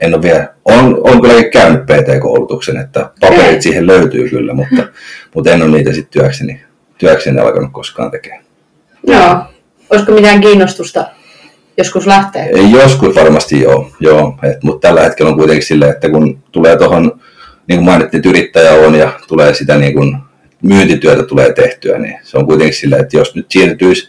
[0.00, 3.62] en ole vielä, on, on kyllä käynyt PT-koulutuksen, että paperit Okei.
[3.62, 4.88] siihen löytyy kyllä, mutta,
[5.34, 6.60] mutta en ole niitä sitten työkseni,
[6.98, 8.44] työkseni alkanut koskaan tekemään.
[9.06, 9.42] Joo.
[9.90, 11.06] Olisiko mitään kiinnostusta
[11.78, 12.44] joskus lähteä?
[12.44, 16.76] Ei, Joskus varmasti joo, joo et, mutta tällä hetkellä on kuitenkin silleen, että kun tulee
[16.76, 17.20] tuohon,
[17.68, 20.16] niin kuin mainittiin, että yrittäjä on ja tulee sitä niin kuin
[20.62, 24.08] myyntityötä tulee tehtyä, niin se on kuitenkin silleen, että jos nyt siirtyisi,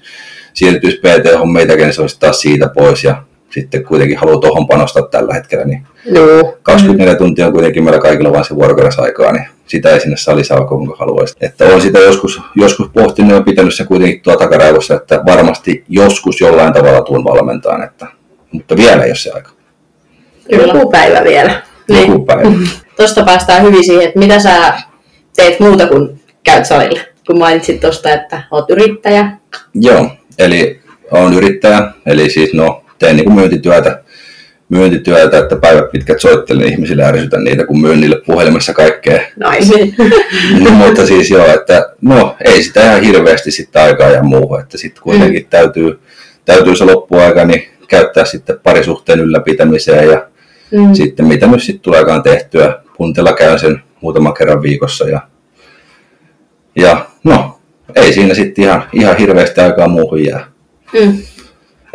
[0.53, 3.24] siirtyisi PT-hommia tekemään, niin se olisi taas siitä pois ja
[3.56, 6.58] sitten kuitenkin haluaa tuohon panostaa tällä hetkellä, niin Joo.
[6.64, 10.56] 24 tuntia on kuitenkin meillä kaikilla vain se vuorokaudessa aikaa, niin sitä ei sinne salissa
[10.56, 11.36] saa kuinka haluaisi.
[11.41, 16.41] Että on sitä joskus, joskus pohtinut ja pitänyt se kuitenkin tuo takaraivossa, että varmasti joskus
[16.41, 18.08] jollain tavalla tuun valmentaan, että,
[18.51, 19.51] mutta vielä ei ole se aika.
[20.49, 21.62] Joku päivä vielä.
[21.89, 22.12] Niin.
[22.12, 22.51] Joku päivä.
[22.97, 24.74] Tuosta päästään hyvin siihen, että mitä sä
[25.36, 26.99] teet muuta kuin käyt salilla.
[27.28, 29.32] Kun mainitsit tuosta, että oot yrittäjä.
[29.74, 30.80] Joo, eli
[31.12, 34.04] olen yrittäjä, eli siis no, teen niin myyntityötä,
[34.70, 39.22] myyntityötä, että päivät pitkät soittelen ihmisille ja ärsytän niitä, kun myyn niille puhelimessa kaikkea.
[39.36, 39.96] Naisi.
[40.64, 44.78] No, mutta siis joo, että no ei sitä ihan hirveästi sitten aikaa ja muuhun, että
[44.78, 45.50] sitten kuitenkin mm.
[45.50, 46.00] täytyy,
[46.46, 50.28] täytyy se loppuaika niin käyttää sitten parisuhteen ylläpitämiseen ja
[50.72, 50.93] mm.
[50.93, 52.80] sitten mitä nyt sitten tuleekaan tehtyä.
[52.98, 55.22] Puntilla käyn sen muutaman kerran viikossa ja,
[56.76, 57.60] ja no
[57.96, 60.48] ei siinä sitten ihan, ihan hirveästi aikaa muuhun jää.
[60.93, 61.18] Mm.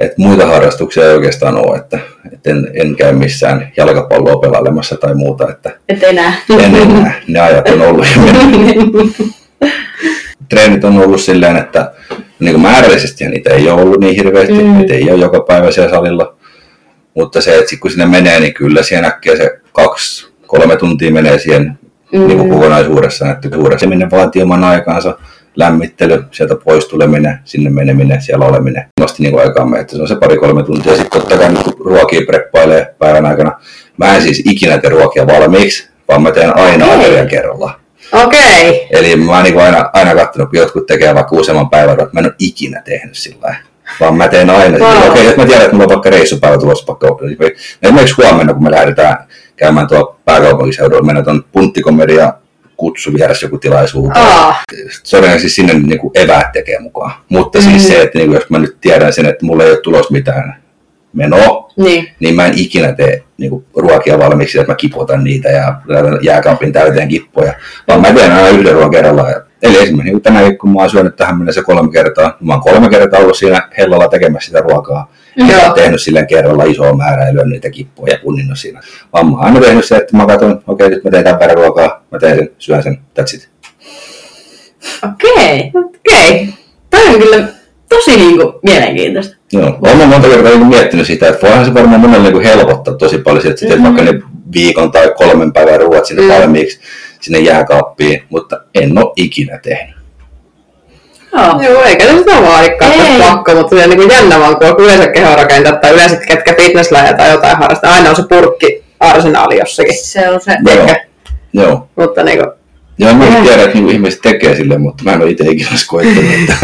[0.01, 1.99] Et muita harrastuksia ei oikeastaan ole, että
[2.33, 6.33] et en, en käy missään jalkapalloa pelailemassa tai muuta, että Et enää.
[6.59, 7.21] en enää.
[7.29, 8.23] Ne ajat on ollut jo.
[10.49, 11.93] Treenit on ollut silleen, että
[12.41, 14.79] niin kuin määrällisesti niitä ei ole ollut niin hirveästi, mm.
[14.79, 16.37] niitä ei ole joka päivä siellä salilla.
[17.15, 21.13] Mutta se, että sit kun sinne menee, niin kyllä siihen äkkiä se kaksi, kolme tuntia
[21.13, 21.79] menee siihen
[22.13, 22.27] mm.
[22.27, 23.33] niin kuin kokonaisuudessaan.
[23.33, 25.19] Että suuressa minne vaatii oman aikaansa
[25.57, 28.85] lämmittely, sieltä pois tuleminen, sinne meneminen, siellä oleminen.
[29.01, 30.97] Nosti niin aikaamme, että se on se pari-kolme tuntia.
[30.97, 33.53] Sitten totta kai nyt kun ruokia preppailee päivän aikana.
[33.97, 36.99] Mä en siis ikinä tee ruokia valmiiksi, vaan mä teen aina Okei.
[36.99, 37.75] aterian kerrallaan.
[38.13, 38.69] Okei.
[38.69, 38.81] Okay.
[38.91, 42.21] Eli mä oon niin aina, aina katsonut, kun jotkut tekee vaikka useamman päivän, että mä
[42.21, 43.71] en ole ikinä tehnyt sillä lailla.
[44.01, 44.79] Vaan mä teen aina.
[44.79, 44.97] Wow.
[44.97, 47.07] Okei, okay, jos mä tiedän, että mulla on vaikka reissupäivä tulossa, vaikka
[47.83, 49.17] esimerkiksi huomenna, kun me lähdetään
[49.57, 52.33] käymään tuolla pääkaupunkiseudulla, mennään tuon punttikomedia
[52.81, 54.11] kutsu vieressä joku tilaisuus.
[54.15, 54.55] Aa.
[55.11, 57.13] Todennäköisesti sinne niin kuin eväät tekee mukaan.
[57.29, 57.65] Mutta Mm.
[57.65, 60.11] siis se, että niin kuin, jos mä nyt tiedän sen, että mulla ei ole tulos
[60.11, 60.63] mitään
[61.13, 62.09] menoa, Niin.
[62.21, 66.19] niin mä en ikinä tee niin kuin, ruokia valmiiksi, että mä kipotan niitä ja laitan
[66.23, 67.53] jääkaapin täyteen kippoja,
[67.89, 69.35] vaan mä teen aina yhden ruoan kerrallaan.
[69.63, 72.63] Eli esimerkiksi niin tänään, kun mä oon syönyt tähän mennessä kolme kertaa, niin mä oon
[72.63, 75.13] kolme kertaa ollut siinä hellalla tekemässä sitä ruokaa.
[75.37, 75.65] Ja Joo.
[75.65, 78.81] oon tehnyt silleen kerralla isoa määrää ja lyönyt niitä kippoja ja punninnut siinä.
[79.13, 81.57] Vaan mä oon aina tehnyt se, että mä katson, okei, okay, nyt mä teen tämän
[81.57, 83.49] ruokaa, mä teen sen, syön sen, that's it.
[85.05, 85.73] Okei.
[85.75, 86.49] Okei.
[86.91, 87.49] Toi on kyllä
[87.89, 89.37] tosi niinku mielenkiintoista.
[89.53, 93.19] Joo, olen monta kertaa niin miettinyt sitä, että voihan se varmaan monelle niin helpottaa tosi
[93.19, 93.97] paljon, että sitten mm-hmm.
[93.97, 94.23] vaikka ne
[94.55, 96.29] viikon tai kolmen päivän ruoat sinne Mm.
[96.29, 96.35] mm.
[96.35, 96.81] valmiiksi
[97.21, 100.00] sinne jääkaappiin, mutta en ole ikinä tehnyt.
[101.33, 101.63] Joo.
[101.63, 103.21] Joo, eikä se sitä vaadikaan, että Ei.
[103.21, 107.17] pakko, mutta se on niin jännä vaan, kun on yleensä kehorakentaa tai yleensä ketkä fitnesslajeja
[107.17, 110.05] tai jotain harrastaa, aina on se purkki arsenaali jossakin.
[110.05, 110.57] Se on se.
[110.67, 110.85] Joo.
[110.85, 111.05] Ehkä.
[111.53, 111.89] Joo.
[111.97, 112.51] Mutta niin kuin,
[112.99, 115.71] Joo, mä en tiedä, että niin ihmiset tekee sille, mutta mä en ole itse ikinä
[116.03, 116.57] että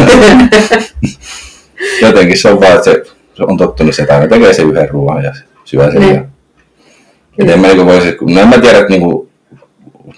[2.01, 3.03] Jotenkin se on vaan, että se,
[3.33, 5.33] se on tottunut se, että aina tekee se yhden ruoan ja
[5.65, 6.01] syö sen.
[6.01, 6.15] Niin.
[6.15, 6.21] Ja,
[7.39, 9.26] et en mä niin voisi, kun, no en mä tiedä, että niin kuin,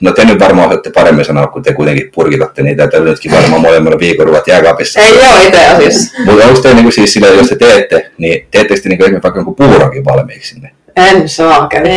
[0.02, 3.62] no te nyt varmaan osaatte paremmin sanoa, kun te kuitenkin purkitatte niitä, että nytkin varmaan
[3.62, 5.00] molemmilla viikon ruoat jääkaapissa.
[5.00, 6.18] ei ole itse asiassa.
[6.26, 9.40] Mutta onko te niinku siis sillä, jos te teette, niin teettekö te niinku esimerkiksi vaikka
[9.40, 10.72] jonkun puuronkin valmiiksi sinne?
[10.96, 11.90] En saa käydä.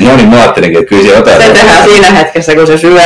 [0.00, 1.42] No niin, mä ajattelinkin, että kyllä se jotain...
[1.42, 3.00] Se tehdään siinä hetkessä, kun se syö.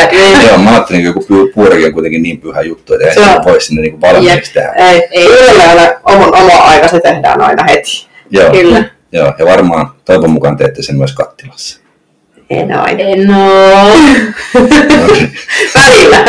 [0.48, 3.20] Joo, mä ajattelin, että joku pu- puurikin on kuitenkin niin pyhä juttu, että ei Se
[3.20, 3.44] on.
[3.44, 4.72] voi sinne niinku valmiiksi tehdä.
[4.76, 5.26] Ei, ei.
[5.26, 8.06] Yhdellä ole oman oma aika, se tehdään aina heti.
[8.30, 8.84] Joo, Kyllä.
[9.12, 11.80] joo, ja varmaan toivon mukaan teette sen myös kattilassa.
[12.50, 13.00] En aina.
[13.02, 13.88] En oo.
[15.74, 16.24] Välillä.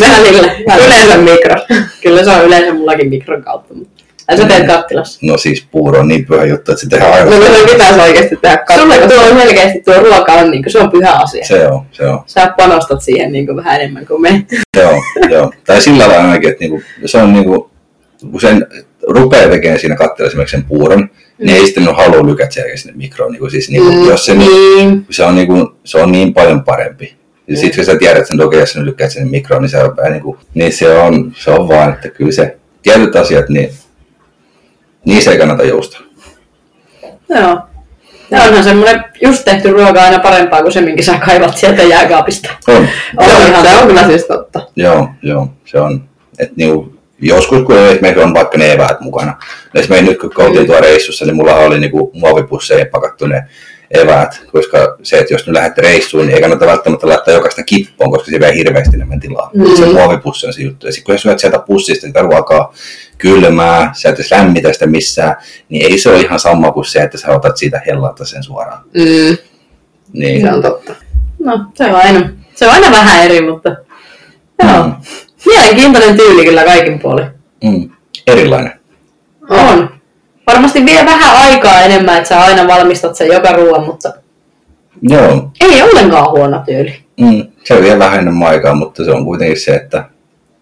[0.00, 0.52] Välillä.
[0.86, 1.54] Yleensä mikro.
[2.02, 3.74] Kyllä se on yleensä mullakin mikron kautta.
[3.74, 4.04] Mutta...
[4.28, 5.18] Ai sä teet kattilassa.
[5.22, 7.56] No siis puuro on niin pyhä juttu, että se tehdään No aivan.
[7.56, 9.20] se pitäisi oikeasti tehdä Sulle kattilassa.
[9.30, 11.44] tuo on selkeästi tuo ruoka on, niin se on pyhä asia.
[11.46, 12.22] Se on, se on.
[12.26, 14.44] Sä panostat siihen niin vähän enemmän kuin me.
[14.76, 15.52] Joo, joo.
[15.66, 17.70] Tai sillä lailla ainakin, että niinku, se on niinku,
[18.30, 18.66] kun sen
[19.08, 21.46] rupeaa tekemään siinä kattilassa esimerkiksi sen puuron, mm.
[21.46, 23.32] niin ei sitten ole halua lykätä sen sinne mikroon.
[23.32, 25.06] Niinku, siis, niinku, Mm, jos se, Niin.
[25.10, 27.14] se, on, niinku, se on niin paljon parempi.
[27.48, 29.82] Ja sitten kun sä tiedät sen toki, jos sä nyt lykkäät sen mikroon, niin se
[29.82, 33.70] on, vähän niinku, niin se on, se on vaan, että kyllä se tietyt asiat, niin
[35.04, 36.00] niissä ei kannata joustaa.
[37.28, 37.58] Joo.
[38.30, 42.50] Ja onhan semmoinen just tehty ruoka aina parempaa kuin se, minkä sä kaivat sieltä jääkaapista.
[42.68, 42.88] On.
[43.16, 44.60] On Joo, ihan se on kyllä siis totta.
[44.76, 46.04] Joo, joo, se on.
[46.38, 49.36] Et niinku, joskus kun esimerkiksi on vaikka ne eväät mukana.
[49.74, 53.44] Esimerkiksi nyt kun oltiin tuolla reissussa, niin mulla oli niinku muovipusseja pakattu ne
[53.90, 58.10] eväät, koska se, että jos nyt lähdette reissuun, niin ei kannata välttämättä laittaa jokaista kippoon,
[58.10, 59.50] koska se vie hirveästi enemmän tilaa.
[59.54, 59.76] Mm.
[59.76, 60.86] Se muovipussi on se juttu.
[60.86, 62.74] Ja sitten kun sä syöt sieltä pussista sitä ruokaa
[63.18, 65.36] kylmää, sä et lämmitä sitä missään,
[65.68, 68.84] niin ei se ole ihan sama kuin se, että sä otat siitä hellalta sen suoraan.
[68.94, 69.36] Mm,
[70.12, 70.40] Niin.
[70.40, 70.94] se on totta.
[71.38, 73.76] No, se on aina, se on aina vähän eri, mutta
[74.62, 74.86] joo.
[74.86, 74.92] Mm.
[75.46, 77.26] Mielenkiintoinen tyyli kyllä kaikin puolin.
[77.64, 77.88] Mm.
[78.26, 78.72] Erilainen.
[79.50, 79.90] On.
[80.46, 84.12] Varmasti vie vähän aikaa enemmän, että sä aina valmistat sen joka ruoan, mutta
[85.02, 86.94] Joo, ei ollenkaan huono tyyli.
[87.20, 90.04] mm, se vie vähän enemmän aikaa, mutta se on kuitenkin se, että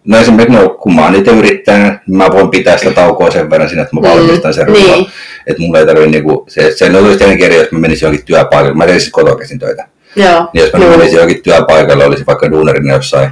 [0.04, 3.50] No esimerkiksi no, kun mä oon itse yrittäjänä, niin mä voin pitää sitä taukoa sen
[3.50, 4.82] verran siinä, että mä valmistan sen ruoan.
[4.82, 5.06] niin.
[5.46, 8.74] Että mulla ei tarvitse niinku, se, se olisi tietenkin eri, jos mä menisin johonkin työpaikalle.
[8.76, 9.88] Mä tein siis kotoa käsin töitä.
[10.16, 10.48] Joo.
[10.52, 10.90] Niin jos mä Joo.
[10.96, 13.30] menisin johonkin työpaikalle, olisi vaikka duunerina jossain,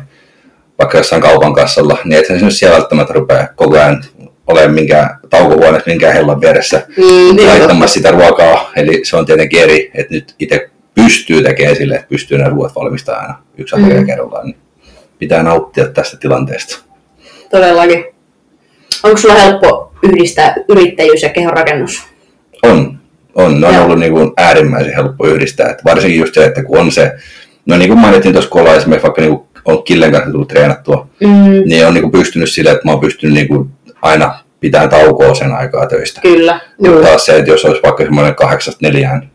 [0.81, 4.05] vaikka jossain kaupan kassalla, niin ethän se nyt siellä välttämättä rupea koko ajan
[4.47, 8.71] olemaan minkään taukohuoneessa minkään hellan vieressä Mm, niin, laittamassa sitä ruokaa.
[8.77, 12.75] Eli se on tietenkin eri, että nyt itse pystyy tekemään sille, että pystyy nämä ruoat
[12.75, 14.07] valmistamaan aina yksi asia Mm.
[14.07, 14.47] kerrallaan.
[14.47, 14.57] Niin
[15.19, 16.79] pitää nauttia tästä tilanteesta.
[17.51, 18.05] Todellakin.
[19.03, 22.03] Onko sulla helppo yhdistää yrittäjyys ja kehonrakennus?
[22.63, 22.99] On,
[23.35, 23.61] on.
[23.61, 25.71] Ne on ollut niin kuin äärimmäisen helppo yhdistää.
[25.71, 27.13] Että varsinkin just se, että kun on se,
[27.67, 30.49] no niin kuin mainittiin tuossa, kun ollaan esimerkiksi vaikka niin kuin on Killen kanssa tullut
[30.49, 33.69] treenattua, Mm, niin on niin kuin pystynyt sille, että mä oon pystynyt niin kuin
[34.03, 36.21] aina pitää taukoa sen aikaa töistä.
[36.21, 36.61] kyllä.
[36.79, 39.31] Mutta taas se, että jos olisi vaikka semmoinen kahdeksasta neljään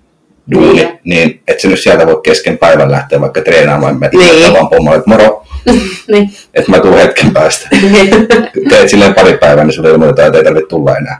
[0.54, 0.88] duuni, Niin.
[0.88, 4.36] niin, niin et se nyt sieltä voi kesken päivän lähteä vaikka treenaamaan, mä Niin.
[4.36, 4.54] niin.
[4.54, 5.44] vaan pommalle, että moro,
[6.12, 6.30] niin.
[6.54, 7.70] että mä tuun hetken päästä.
[8.70, 11.18] Teet silleen pari päivää, niin sulle ilmoitetaan, että ei tarvitse tulla enää.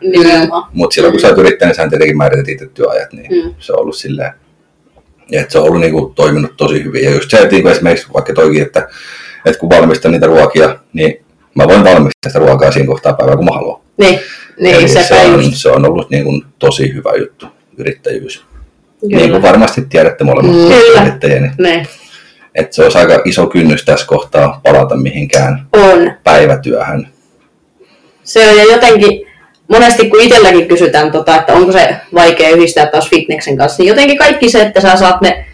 [0.74, 3.54] Mutta silloin kun sä oot yrittänyt, niin sä tietenkin määrität itse työajat, niin mm.
[3.60, 4.32] se on ollut silleen,
[5.32, 7.04] että se on ollut niinku toiminut tosi hyvin.
[7.04, 8.88] Ja just se, että niinku esimerkiksi vaikka toikin, että,
[9.46, 13.46] että kun valmistan niitä ruokia, niin mä voin valmistaa sitä ruokaa siinä kohtaa päivää, kun
[13.46, 13.82] mä haluan.
[13.98, 14.20] Niin,
[14.60, 15.56] niin Eli sepä se, on, just.
[15.56, 17.46] se on ollut niinku tosi hyvä juttu,
[17.78, 18.46] yrittäjyys.
[19.02, 19.18] Kyllä.
[19.18, 21.02] Niin kuin varmasti tiedätte molemmat Mm.
[21.02, 21.88] Yrittäjiä, niin Niin.
[22.56, 26.12] että se olisi aika iso kynnys tässä kohtaa palata mihinkään On.
[26.24, 27.08] päivätyöhön.
[28.24, 29.28] Se on ja jotenkin,
[29.68, 34.18] monesti kun itselläkin kysytään, tota, että onko se vaikea yhdistää taas fitneksen kanssa, niin jotenkin
[34.18, 35.46] kaikki se, että sä saat ne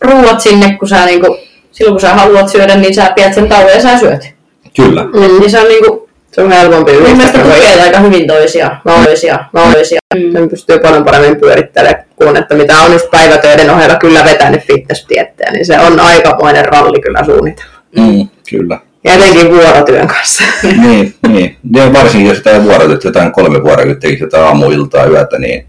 [0.00, 1.38] ruuat sinne, kun sä niinku,
[1.72, 4.34] silloin kun sä haluat syödä, niin sä pidät sen tauon ja sä syöt.
[4.76, 5.02] Kyllä.
[5.04, 5.40] Mm.
[5.40, 7.54] Niin se on niinku, Se on helpompi mun mielestä yhdistää.
[7.54, 8.80] tukee aika hyvin toisiaan.
[8.84, 9.04] No.
[9.04, 9.44] toisiaan.
[9.52, 9.62] No.
[9.72, 10.00] toisiaan.
[10.14, 10.32] Mm.
[10.32, 15.52] Sen pystyy paljon paremmin pyörittelemään kuin että mitä on just päivätöiden ohella kyllä vetänyt fitness-diettejä,
[15.52, 17.70] niin se on aikamoinen ralli kyllä suunnitella.
[17.96, 18.78] Mm, kyllä.
[19.04, 20.44] Ja etenkin vuorotyön kanssa.
[20.82, 21.56] niin, niin.
[21.76, 25.66] Ja varsinkin jos jotain vuorotyötä, jotain kolme vuorotyötä, tekisi jotain aamuiltaa, yötä, niin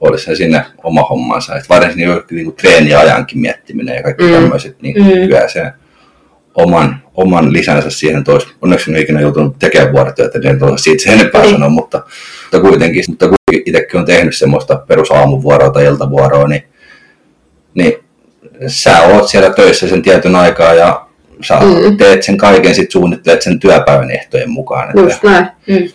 [0.00, 1.56] olisi se sinne oma hommansa.
[1.56, 4.30] Et varsinkin jo niin treeniajankin miettiminen ja kaikki Mm.
[4.30, 4.34] mm.
[4.34, 5.04] tämmöiset, niin Mm.
[5.04, 5.26] mm.
[5.26, 5.72] kyllä se
[6.54, 8.46] oman, oman lisänsä siihen toisi.
[8.62, 11.54] Onneksi en ole ikinä joutunut tekemään vuorotyötä, niin en osaa siitä sen enempää Niin.
[11.54, 12.02] sanoa, mutta,
[12.42, 16.62] mutta kuitenkin, mutta kuitenkin itsekin on tehnyt semmoista perusaamuvuoroa tai iltavuoroa, niin,
[17.74, 17.92] niin
[18.66, 21.05] sä oot siellä töissä sen tietyn aikaa ja
[21.42, 21.96] sä Mm.
[21.96, 24.88] teet sen kaiken, sit suunnittelet sen työpäivän ehtojen mukaan.
[24.88, 25.46] Että, Just näin.
[25.68, 25.88] Mm.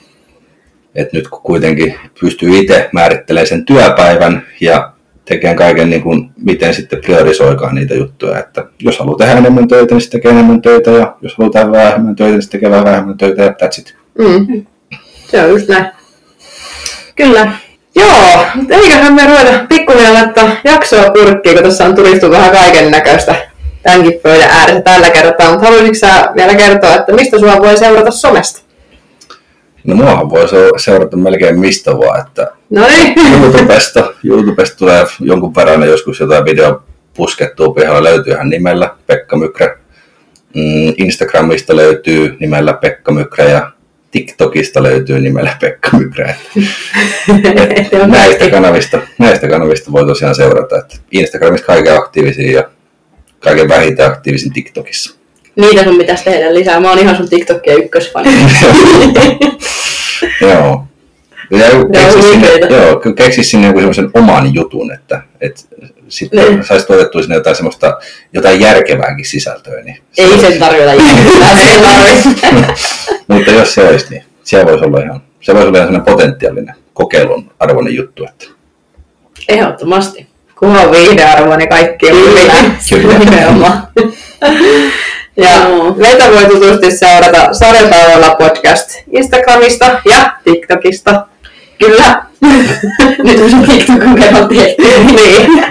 [0.96, 4.92] että nyt kun kuitenkin pystyy itse määrittelemään sen työpäivän ja
[5.26, 8.40] tekemään kaiken niin kuin, miten sitten priorisoikaan niitä juttuja.
[8.40, 11.72] Että jos haluaa tehdä enemmän töitä, niin sitten tekee enemmän töitä ja jos haluaa tehdä
[11.72, 13.96] vähemmän töitä, niin sitten tekee vähemmän töitä ja that's it.
[14.18, 14.66] Mm.
[15.28, 15.86] Se on just näin.
[17.16, 17.52] Kyllä.
[17.96, 22.92] Joo, mutta eiköhän me ruveta pikkuhiljaa laittaa jaksoa purkkiin, kun tässä on turistu vähän kaiken
[22.92, 23.36] näköistä
[23.84, 25.50] tämänkin pöydän ääressä tällä kertaa.
[25.52, 28.62] Mutta haluaisitko sä vielä kertoa, että mistä sua voi seurata somesta?
[29.84, 33.14] No muahan voi se- seurata melkein mistä vaan, että No niin.
[33.44, 39.78] YouTubesta, YouTubesta tulee jonkun verran joskus jotain video puskettua pihalla, löytyy ihan nimellä Pekka Mykrä.
[40.56, 43.72] Mm, Instagramista löytyy nimellä Pekka Mykrä ja
[44.12, 46.36] TikTokista löytyy nimellä Pekka Mykrä.
[48.08, 50.78] Näistä, kanavista, näistä kanavista voi tosiaan seurata.
[50.78, 52.70] Että Instagramissa kaiken aktiivisia ja
[53.42, 55.16] kaiken vähiten aktiivisin TikTokissa.
[55.56, 56.80] Niitä sun pitäisi tehdä lisää.
[56.80, 58.30] Mä oon ihan sun TikTokia ykkösfani.
[60.42, 60.84] joo.
[61.52, 65.62] Ja keksis sinne, joo, keksis sinne joku semmoisen oman jutun, että, että
[66.08, 66.64] sitten Niin.
[66.64, 67.98] saisi tuotettua sinne jotain semmoista,
[68.34, 69.82] jotain järkevääkin sisältöä.
[69.84, 70.40] Niin se Ei sen.
[70.52, 70.96] Sen tarvitse.
[73.28, 76.76] Mutta jos se olisi, niin siellä voisi olla ihan, se voisi olla ihan semmoinen potentiaalinen
[76.94, 78.26] kokeilun arvoinen juttu.
[78.26, 78.46] Että
[79.50, 80.28] Ehdottomasti.
[80.62, 82.54] Kunhan viihdearvoinen kaikki on Kyllä.
[82.90, 83.18] Kyllä.
[83.20, 83.88] Nimenomaan.
[85.38, 85.94] Ja Joo.
[85.98, 91.26] meitä voi tutusti seurata Sarjatauolla podcast Instagramista ja TikTokista.
[91.80, 92.24] Kyllä.
[93.24, 94.84] Nyt on se TikTok on kerran tehty.
[95.16, 95.64] niin.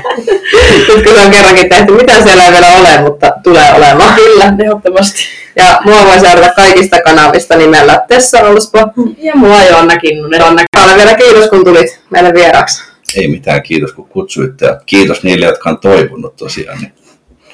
[0.88, 4.14] Nyt kun se on kerrankin tehty, mitä siellä ei vielä ole, mutta tulee olemaan.
[4.14, 5.20] Kyllä, ehdottomasti.
[5.57, 8.78] Ja mua voi seurata kaikista kanavista nimellä Tessa Olspo.
[9.18, 10.45] Ja mua jo Anna Kinnunen.
[10.45, 12.89] Anna Anna vielä kiitos, kun tulit meille vieraaksi.
[13.16, 16.78] Ei mitään, kiitos kun kutsuitte ja kiitos niille, jotka on toivonut tosiaan.
[16.78, 16.92] Niin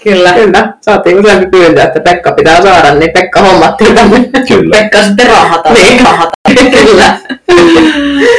[0.04, 0.32] Kyllä.
[0.32, 4.30] Kyllä, saatiin useampi pyyntö, että Pekka pitää saada, niin Pekka hommattiin tänne.
[4.48, 4.76] kyllä.
[4.76, 5.72] Pekka sitten rahata.
[5.72, 6.04] Niin.
[6.04, 6.32] rahata.
[6.70, 7.18] Kyllä.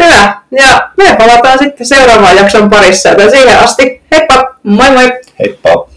[0.00, 0.34] Hyvä.
[0.50, 3.08] Ja me palataan sitten seuraavaan jakson parissa.
[3.08, 4.54] Joten siihen asti, heippa!
[4.62, 5.12] Moi moi!
[5.38, 5.88] Heippa!